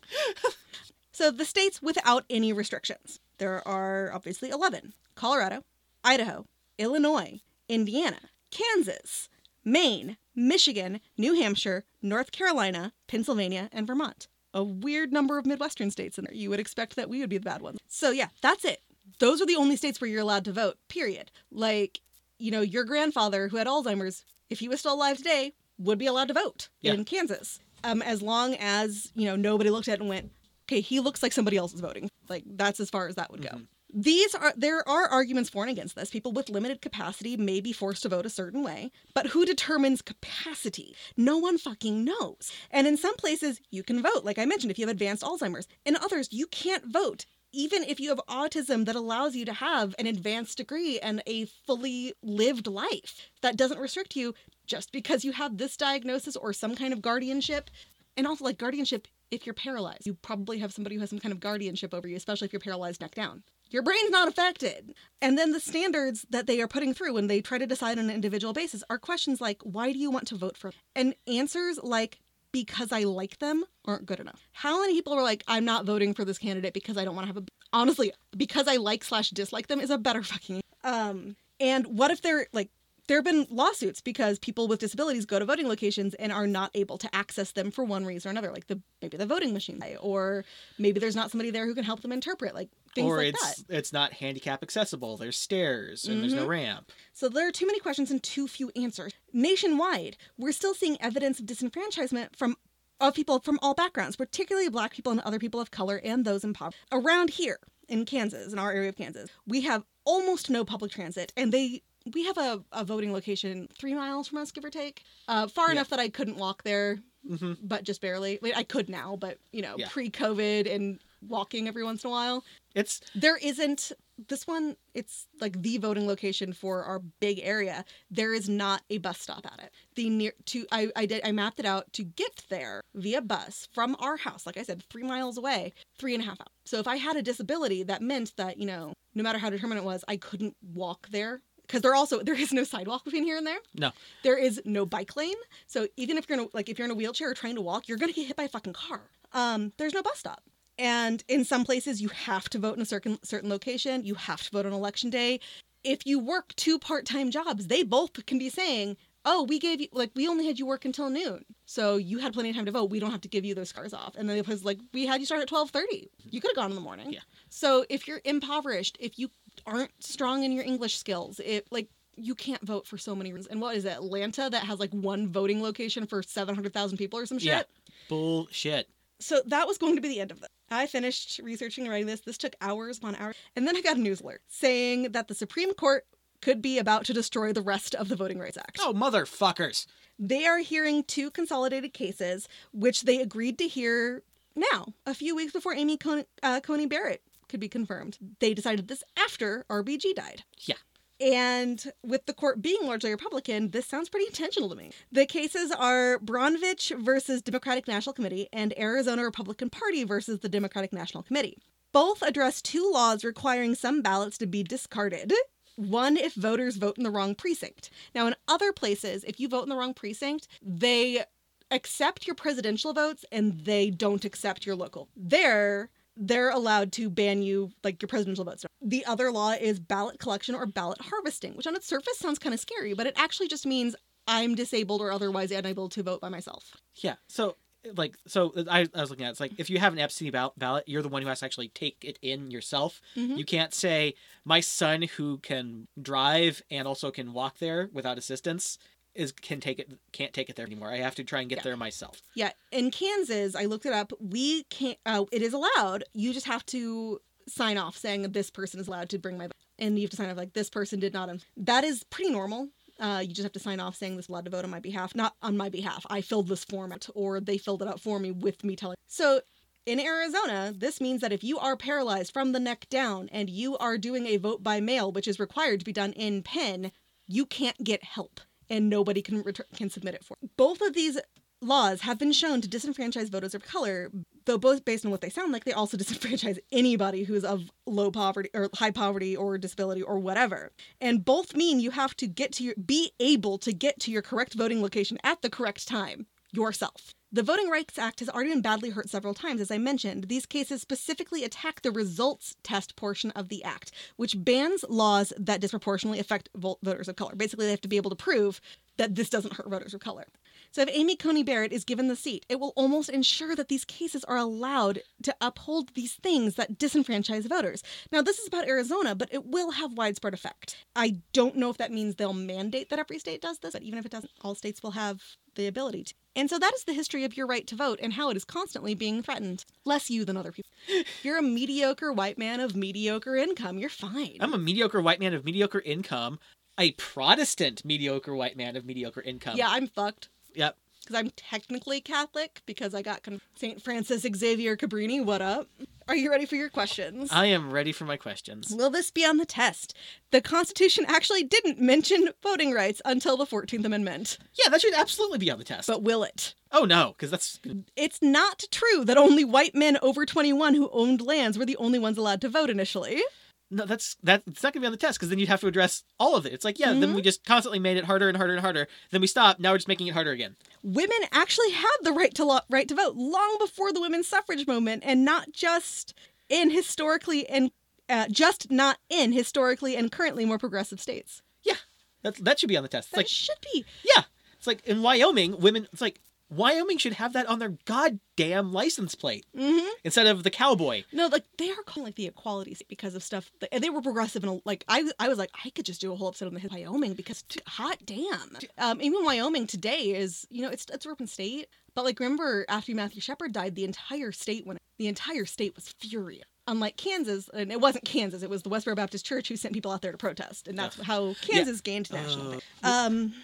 [1.13, 3.21] so the states without any restrictions.
[3.39, 5.63] There are obviously 11 Colorado,
[6.05, 6.45] Idaho,
[6.79, 8.19] Illinois, Indiana,
[8.51, 9.29] Kansas,
[9.65, 14.29] Maine, Michigan, New Hampshire, North Carolina, Pennsylvania, and Vermont.
[14.55, 16.35] A weird number of Midwestern states in there.
[16.35, 17.79] You would expect that we would be the bad ones.
[17.89, 18.81] So, yeah, that's it.
[19.19, 21.31] Those are the only states where you're allowed to vote, period.
[21.51, 22.01] Like,
[22.39, 26.07] you know, your grandfather who had Alzheimer's, if he was still alive today, would be
[26.07, 26.95] allowed to vote Yeah.
[26.95, 27.61] in Kansas.
[27.85, 30.33] Um, as long as, you know, nobody looked at it and went,
[30.69, 32.11] okay, he looks like somebody else is voting.
[32.29, 33.49] Like, that's as far as that would go.
[33.49, 33.65] Mm-hmm.
[33.95, 36.11] These are there are arguments for and against this.
[36.11, 40.03] People with limited capacity may be forced to vote a certain way, but who determines
[40.03, 40.95] capacity?
[41.17, 42.53] No one fucking knows.
[42.71, 45.67] And in some places you can vote, like I mentioned, if you have advanced Alzheimer's.
[45.87, 47.25] In others, you can't vote.
[47.51, 51.47] Even if you have autism that allows you to have an advanced degree and a
[51.47, 54.35] fully lived life that doesn't restrict you
[54.67, 57.71] just because you have this diagnosis or some kind of guardianship.
[58.19, 61.33] And also, like guardianship, if you're paralyzed, you probably have somebody who has some kind
[61.33, 63.43] of guardianship over you, especially if you're paralyzed neck down.
[63.71, 64.95] Your brain's not affected.
[65.21, 68.07] And then the standards that they are putting through when they try to decide on
[68.07, 70.73] an individual basis are questions like, why do you want to vote for?
[70.97, 72.19] And answers like,
[72.51, 74.49] because I like them aren't good enough.
[74.53, 77.29] How many people are like, I'm not voting for this candidate because I don't want
[77.29, 77.47] to have a.
[77.73, 80.63] Honestly, because I like slash dislike them is a better fucking.
[80.83, 82.71] Um, and what if they're like,
[83.09, 86.71] there have been lawsuits because people with disabilities go to voting locations and are not
[86.75, 89.83] able to access them for one reason or another, like the maybe the voting machine,
[90.01, 90.45] or
[90.79, 93.63] maybe there's not somebody there who can help them interpret, like things or like it's
[93.63, 93.77] that.
[93.77, 95.17] it's not handicap accessible.
[95.17, 96.49] There's stairs and there's no Mhm.
[96.49, 96.93] ramp.
[97.15, 99.13] So there are too many questions and too few answers.
[99.33, 102.57] Nationwide, we're still seeing evidence of disenfranchisement from
[103.01, 106.43] of people from all backgrounds, particularly black people and other people of color and those
[106.43, 106.77] in poverty.
[106.91, 111.33] Around here in Kansas, in our area of Kansas, we have almost no public transit
[111.37, 111.83] and they
[112.15, 115.03] we have a, a voting location three miles from us, give or take.
[115.27, 115.73] Uh, far Yeah.
[115.73, 118.39] enough that I couldn't walk there, hmm but just barely.
[118.41, 119.89] Wait, I could now, but you know, Yeah.
[119.89, 122.45] pre-COVID and walking every once in a while.
[122.75, 123.93] It's There isn't
[124.29, 124.77] this one.
[124.95, 127.85] It's like the voting location for our big area.
[128.11, 129.73] There is not a bus stop at it.
[129.97, 133.69] The near to I I did I mapped it out to get there via bus
[133.73, 134.47] from our house.
[134.47, 136.49] Like I said, three miles away, three and a half hours.
[136.65, 139.81] So if I had a disability, that meant that you know, no matter how determined
[139.81, 141.43] it was, I couldn't walk there.
[141.69, 143.59] Because there also there is no sidewalk between here and there.
[143.75, 143.93] no.
[144.25, 145.37] There is no bike lane.
[145.67, 147.61] So even if you're in a, like if you're in a wheelchair or trying to
[147.61, 149.03] walk, you're gonna get hit by a fucking car.
[149.33, 150.43] Um, there's no bus stop.
[150.79, 154.05] And in some places, you have to vote in a certain certain location.
[154.05, 155.41] You have to vote on election day.
[155.85, 159.81] If you work two part time jobs, they both can be saying, "Oh, we gave
[159.81, 162.67] you like we only had you work until noon, so you had plenty of time
[162.67, 162.91] to vote.
[162.91, 165.07] We don't have to give you those cars off." And then it was like, "We
[165.07, 166.11] had you start at twelve thirty.
[166.25, 167.21] You could have gone in the morning." Yeah.
[167.51, 169.31] So if you're impoverished, if you
[169.67, 173.47] aren't strong in your English skills, it like you can't vote for so many reasons.
[173.47, 176.99] And what is it, Atlanta that has like one voting location for seven hundred thousand
[176.99, 177.49] people or some shit?
[177.49, 177.63] Yeah.
[178.09, 178.89] Bullshit.
[179.21, 180.49] So that was going to be the end of it.
[180.71, 182.21] I finished researching and writing this.
[182.21, 183.37] This took hours upon hours.
[183.57, 186.07] And then I got a news alert saying that the Supreme Court
[186.41, 188.79] could be about to destroy the rest of the Voting Rights Act.
[188.81, 189.87] Oh, motherfuckers.
[190.21, 194.23] They are hearing two consolidated cases, which they agreed to hear
[194.55, 198.19] now, a few weeks before Amy Coney, uh, Coney Barrett could be confirmed.
[198.41, 200.45] They decided this after RBG died.
[200.59, 200.77] Yeah.
[201.21, 204.93] And with the court being largely Republican, this sounds pretty intentional to me.
[205.11, 210.93] The cases are Brnovich versus Democratic National Committee and Arizona Republican Party versus the Democratic
[210.93, 211.59] National Committee.
[211.93, 215.33] Both address two laws requiring some ballots to be discarded.
[215.75, 217.91] One, if voters vote in the wrong precinct.
[218.15, 221.25] Now, in other places, if you vote in the wrong precinct, they
[221.71, 225.09] accept your presidential votes and they don't accept your local.
[225.17, 225.91] There,
[226.21, 228.65] they're allowed to ban you like your presidential votes.
[228.83, 232.53] The other law is ballot collection or ballot harvesting, which on its surface sounds kind
[232.55, 233.95] of scary, but it actually just means
[234.27, 236.77] I'm disabled or otherwise unable to vote by myself.
[236.97, 237.15] Yeah.
[237.29, 237.57] So
[237.95, 240.31] like so I, I was looking at it, it's like if you have an absentee
[240.31, 243.39] ball- ballot you're the one who has to actually take it in yourself Mhm.
[243.39, 244.15] you can't say
[244.45, 248.79] my son who can drive and also can walk there without assistance
[249.19, 251.57] is can take it can't take it there anymore i have to try and get
[251.59, 251.63] Yeah.
[251.65, 254.13] there myself Yeah, in Kansas, I looked it up.
[254.21, 254.99] We can't.
[255.05, 256.05] Uh, it is allowed.
[256.15, 259.49] You just have to sign off saying this person is allowed to bring my,
[259.79, 261.31] and you have to sign off like this person did not.
[261.57, 262.69] That is pretty normal.
[263.01, 264.81] Uh, you just have to sign off saying this is allowed to vote on my
[264.81, 266.05] behalf, not on my behalf.
[266.11, 268.97] I filled this form out, or they filled it out for me with me telling.
[269.07, 269.41] So.
[269.87, 273.79] In Arizona, this means that if you are paralyzed from the neck down and you
[273.79, 276.93] are doing a vote by mail, which is required to be done in pen,
[277.27, 278.39] you can't get help
[278.71, 279.43] and nobody can
[279.75, 280.37] can submit it for.
[280.57, 281.19] Both of these
[281.61, 284.11] laws have been shown to disenfranchise voters of color,
[284.45, 287.71] though both based on what they sound like, they also disenfranchise anybody who is of
[287.87, 290.71] low poverty or high poverty or disability or whatever.
[291.01, 294.23] And both mean you have to get to your be able to get to your
[294.23, 297.15] correct voting location at the correct time yourself.
[297.31, 300.29] The Voting Rights Act has already been badly hurt several times, as I mentioned.
[300.29, 305.61] These cases specifically attack the results test portion of the act, which bans laws that
[305.61, 307.37] disproportionately affect voters of color.
[307.37, 308.63] Basically, they have to be able to prove
[308.97, 310.25] that this doesn't hurt voters of color.
[310.71, 313.85] So if Amy Coney Barrett is given the seat, it will almost ensure that these
[313.85, 317.83] cases are allowed to uphold these things that disenfranchise voters.
[318.13, 320.77] Now, this is about Arizona, but it will have widespread effect.
[320.95, 323.99] I don't know if that means they'll mandate that every state does this, but even
[323.99, 325.23] if it doesn't, all states will have
[325.55, 326.15] the ability to.
[326.37, 328.45] And so that is the history of your right to vote and how it is
[328.45, 329.65] constantly being threatened.
[329.85, 330.71] Less you than other people.
[331.25, 333.79] You're a mediocre white man of mediocre income.
[333.79, 334.37] You're fine.
[334.41, 336.39] i'm a mediocre white man of mediocre income
[336.79, 340.29] a protestant mediocre white man of mediocre income yeah, I'm fucked.
[340.59, 340.77] Yep
[341.09, 343.83] because I'm technically Catholic because I got con- St.
[343.83, 345.25] Frances Xavier Cabrini.
[345.25, 345.69] What up?
[346.07, 347.29] Are you ready for your questions?
[347.33, 349.95] i am ready for my questions Will this be on the test?
[350.31, 355.39] The Constitution actually didn't mention voting rights until the 14th Amendment, yeah that should absolutely
[355.39, 356.55] be on the test but will it?
[356.73, 357.61] oh no because that's
[357.97, 361.99] It's not true that only white men over 21 who owned lands were the only
[361.99, 363.23] ones allowed to vote initially.
[363.71, 364.43] No, that's that.
[364.47, 366.47] It's not gonna be on the test because then you'd have to address all of
[366.47, 366.53] it.
[366.55, 368.89] It's like, yeah, then we just constantly made it harder and harder and harder.
[369.11, 369.61] Then we stopped.
[369.61, 370.57] Now we're just making it harder again.
[370.83, 374.67] Women actually had the right to lo- right to vote long before the women's suffrage
[374.67, 376.15] movement, and not just
[376.49, 377.71] in historically and
[378.09, 381.43] uh, just not in historically and currently more progressive states.
[381.63, 381.75] Yeah,
[382.23, 383.09] that that should be on the test.
[383.09, 383.85] It's That like, should be.
[384.17, 384.23] yeah,
[384.57, 385.89] it's like in Wyoming, women.
[385.93, 390.51] It's like Wyoming should have that on their goddamn license plate hmm instead of the
[390.51, 391.05] cowboy.
[391.13, 393.51] No, like they are calling like the equality state because of stuff.
[393.61, 396.13] Like, and they were progressive and like I, I was like I could just do
[396.13, 398.57] a whole episode on the Wyoming because t- hot damn.
[398.79, 402.65] Um, even Wyoming today is you know it's it's a urban state, but like remember
[402.69, 404.79] after Matthew Shepard died, the entire state went.
[404.99, 406.45] The entire state was furious.
[406.67, 409.91] Unlike Kansas, and it wasn't Kansas, it was the Westboro Baptist Church who sent people
[409.91, 412.51] out there to protest, and that's how Kansas gained national.
[412.51, 412.61] fame.
[412.83, 413.35] Um,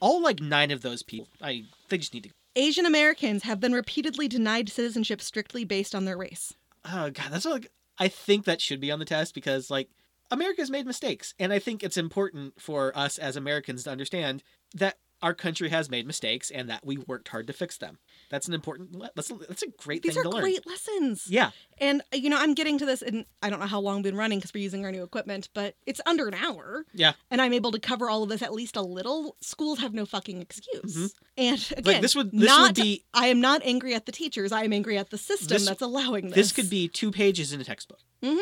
[0.00, 1.28] all like nine of those people.
[1.40, 2.30] I they just need to.
[2.56, 6.54] Asian Americans have been repeatedly denied citizenship strictly based on their race.
[6.84, 9.88] Oh god, that's like I think that should be on the test because like
[10.30, 14.42] America's made mistakes, and I think it's important for us as Americans to understand
[14.74, 17.98] that our country has made mistakes and that we worked hard to fix them.
[18.30, 18.94] That's an important.
[18.96, 20.40] le- That's a, that's a great These thing are to learn.
[20.42, 21.26] great lessons.
[21.28, 23.96] Yeah, And uh, you know, I'm getting to this, and I don't know how long
[23.96, 27.12] we've been running because we're using our new equipment, but it's under an hour, yeah.
[27.30, 29.36] and I'm able to cover all of this at least a little.
[29.42, 30.96] Schools have no fucking excuse.
[30.96, 31.10] Mhm.
[31.36, 34.52] And again, this would- this not, would be- I am not angry at the teachers.
[34.52, 36.34] I am angry at the system This- that's allowing this.
[36.36, 37.98] This could be two pages in a textbook.
[38.22, 38.38] Mm-hmm.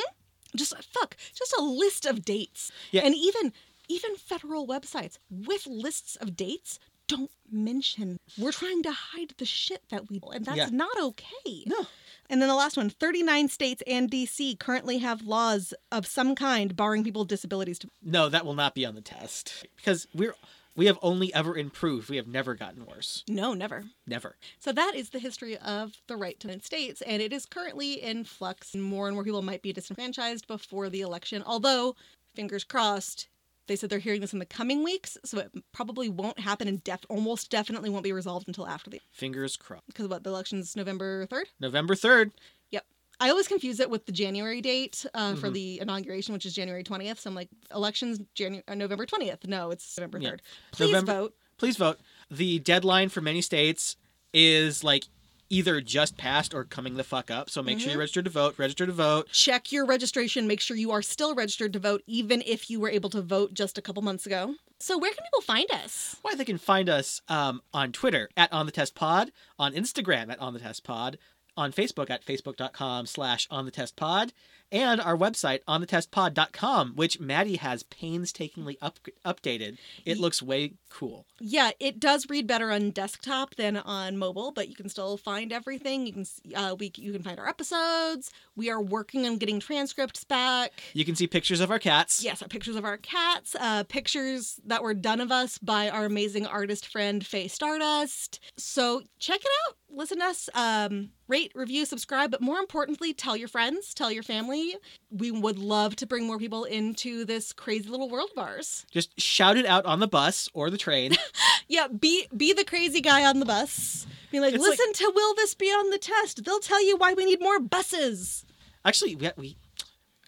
[0.57, 2.71] Just fuck, just a list of dates.
[2.91, 3.03] Yeah.
[3.05, 3.53] And even
[3.91, 6.79] even federal websites with lists of dates
[7.09, 8.19] don't mention.
[8.39, 10.69] We're trying to hide the shit that we and that's Yeah.
[10.71, 11.65] not okay.
[11.67, 11.87] No.
[12.31, 16.77] And then the last one 39 states and DC currently have laws of some kind
[16.77, 20.35] barring people with disabilities to No, that will not be on the test because we're
[20.77, 22.09] We have only ever improved.
[22.09, 23.25] We have never gotten worse.
[23.27, 23.87] No, never.
[24.07, 24.37] Never.
[24.61, 27.95] So that is the history of the right to the States, and it is currently
[28.01, 28.77] in flux.
[28.77, 31.43] More and more people might be disenfranchised before the election.
[31.45, 31.97] Although,
[32.37, 33.27] fingers crossed,
[33.69, 36.83] they said they're hearing this in the coming weeks, so it probably won't happen and
[36.83, 39.87] def- almost definitely won't be resolved until after the Fingers crossed.
[39.87, 41.47] because what the election's November third.
[41.61, 42.33] November 3rd.
[42.73, 42.85] Yep.
[43.21, 45.53] I always confuse it with the January date uh, for Mhm.
[45.55, 47.21] the inauguration, which is January twentieth.
[47.21, 49.47] So I'm like, elections January uh, November twentieth.
[49.47, 50.31] No, it's November Yeah.
[50.31, 50.43] third.
[50.73, 51.35] Please November- vote.
[51.59, 51.99] Please vote.
[52.31, 53.97] The deadline for many states
[54.33, 55.05] is like
[55.51, 57.49] either just passed or coming the fuck up.
[57.51, 57.93] So make sure Mhm.
[57.93, 58.55] you're registered to vote.
[58.59, 59.29] Register to vote.
[59.33, 60.47] check your registration.
[60.47, 63.55] Make sure you are still registered to vote, even if you were able to vote
[63.55, 64.55] just a couple months ago.
[64.81, 66.17] So, where can people find us?
[66.23, 70.31] Why they can find us um, on Twitter at On the Test Pod, on Instagram
[70.31, 71.19] at On the Test Pod,
[71.57, 74.33] on Facebook at facebook.com slash On the Test Pod,
[74.71, 79.79] and our website onthetestpod.com, which Maddie has painstakingly up- updated.
[80.05, 81.27] It looks way cool.
[81.41, 85.53] Yeah, it does read better on desktop than on mobile, but you can still find
[85.53, 86.07] everything.
[86.07, 88.31] You can uh, we you can find our episodes.
[88.57, 90.73] We are working on getting transcripts back.
[90.93, 92.23] You can see pictures of our cats.
[92.23, 96.47] Yes, pictures of our cats, uh, pictures that were done of us by our amazing
[96.47, 98.41] artist friend Faye Stardust.
[98.57, 99.77] So check it out.
[99.91, 100.49] Listen to us.
[100.55, 104.75] Um, rate, review, subscribe, but more importantly, tell your friends, tell your family.
[105.11, 108.87] We would love to bring more people into this crazy little world of ours.
[108.91, 111.15] Just shout it out on the bus or the train.
[111.71, 114.07] Yeah, be be the crazy guy on the bus.
[114.33, 116.43] Be like, It's like- listen to Will This Be on the Test?
[116.43, 118.47] They'll tell you why we need more buses.
[118.87, 119.57] Actually, we, we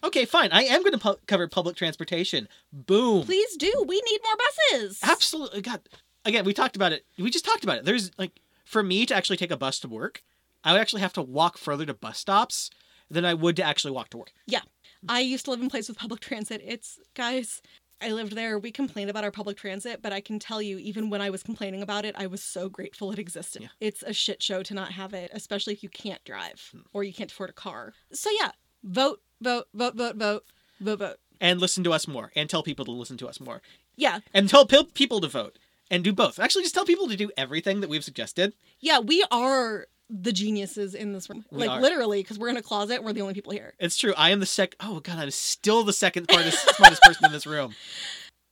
[0.03, 0.49] okay, fine.
[0.51, 2.47] I am going to pu- cover public transportation.
[2.71, 3.23] Boom.
[3.25, 3.85] Please do.
[3.87, 4.35] We need more
[4.79, 4.99] buses.
[5.01, 5.61] Absolutely.
[5.61, 5.81] God.
[6.25, 7.07] Again, we talked about it.
[7.17, 7.85] We just talked about it.
[7.85, 10.21] There's like for me to actually take a bus to work,
[10.63, 12.69] I would actually have to walk further to bus stops
[13.09, 14.31] than I would to actually walk to work.
[14.47, 14.61] Yeah.
[15.09, 16.61] I used to live in place with public transit.
[16.63, 17.61] It's guys,
[17.99, 18.57] I lived there.
[18.59, 21.41] We complained about our public transit, but I can tell you, even when I was
[21.43, 23.63] complaining about it, I was so grateful it existed.
[23.63, 23.67] Yeah.
[23.79, 26.81] It's a shit show to not have it, especially if you can't drive Hmm.
[26.93, 27.93] or you can't afford a car.
[28.13, 28.51] So yeah,
[28.83, 30.45] vote, vote, vote, vote, vote,
[30.79, 31.17] vote, vote.
[31.39, 33.63] And listen to us more and tell people to listen to us more.
[33.95, 35.57] Yeah, And tell pe- people to vote
[35.89, 36.39] and do both.
[36.39, 38.53] Actually, just tell people to do everything that we've suggested.
[38.79, 41.45] yeah, we are the geniuses in this room.
[41.51, 41.81] We like are.
[41.81, 43.73] literally, because we're in a closet and we're the only people here.
[43.79, 44.13] It's true.
[44.17, 44.75] I am the sec.
[44.79, 47.73] Oh god, I'm still the second smartest, smartest person in this room.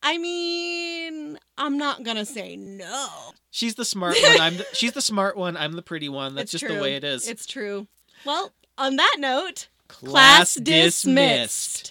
[0.02, 3.08] I mean, I'm not gonna say no.
[3.50, 4.40] She's the smart one.
[4.40, 4.56] I'm.
[4.56, 5.56] The, she's the smart one.
[5.56, 6.34] I'm the pretty one.
[6.34, 7.28] That's It's just the way it is.
[7.28, 7.86] It's true.
[8.24, 11.88] Well, on that note, Class dismissed.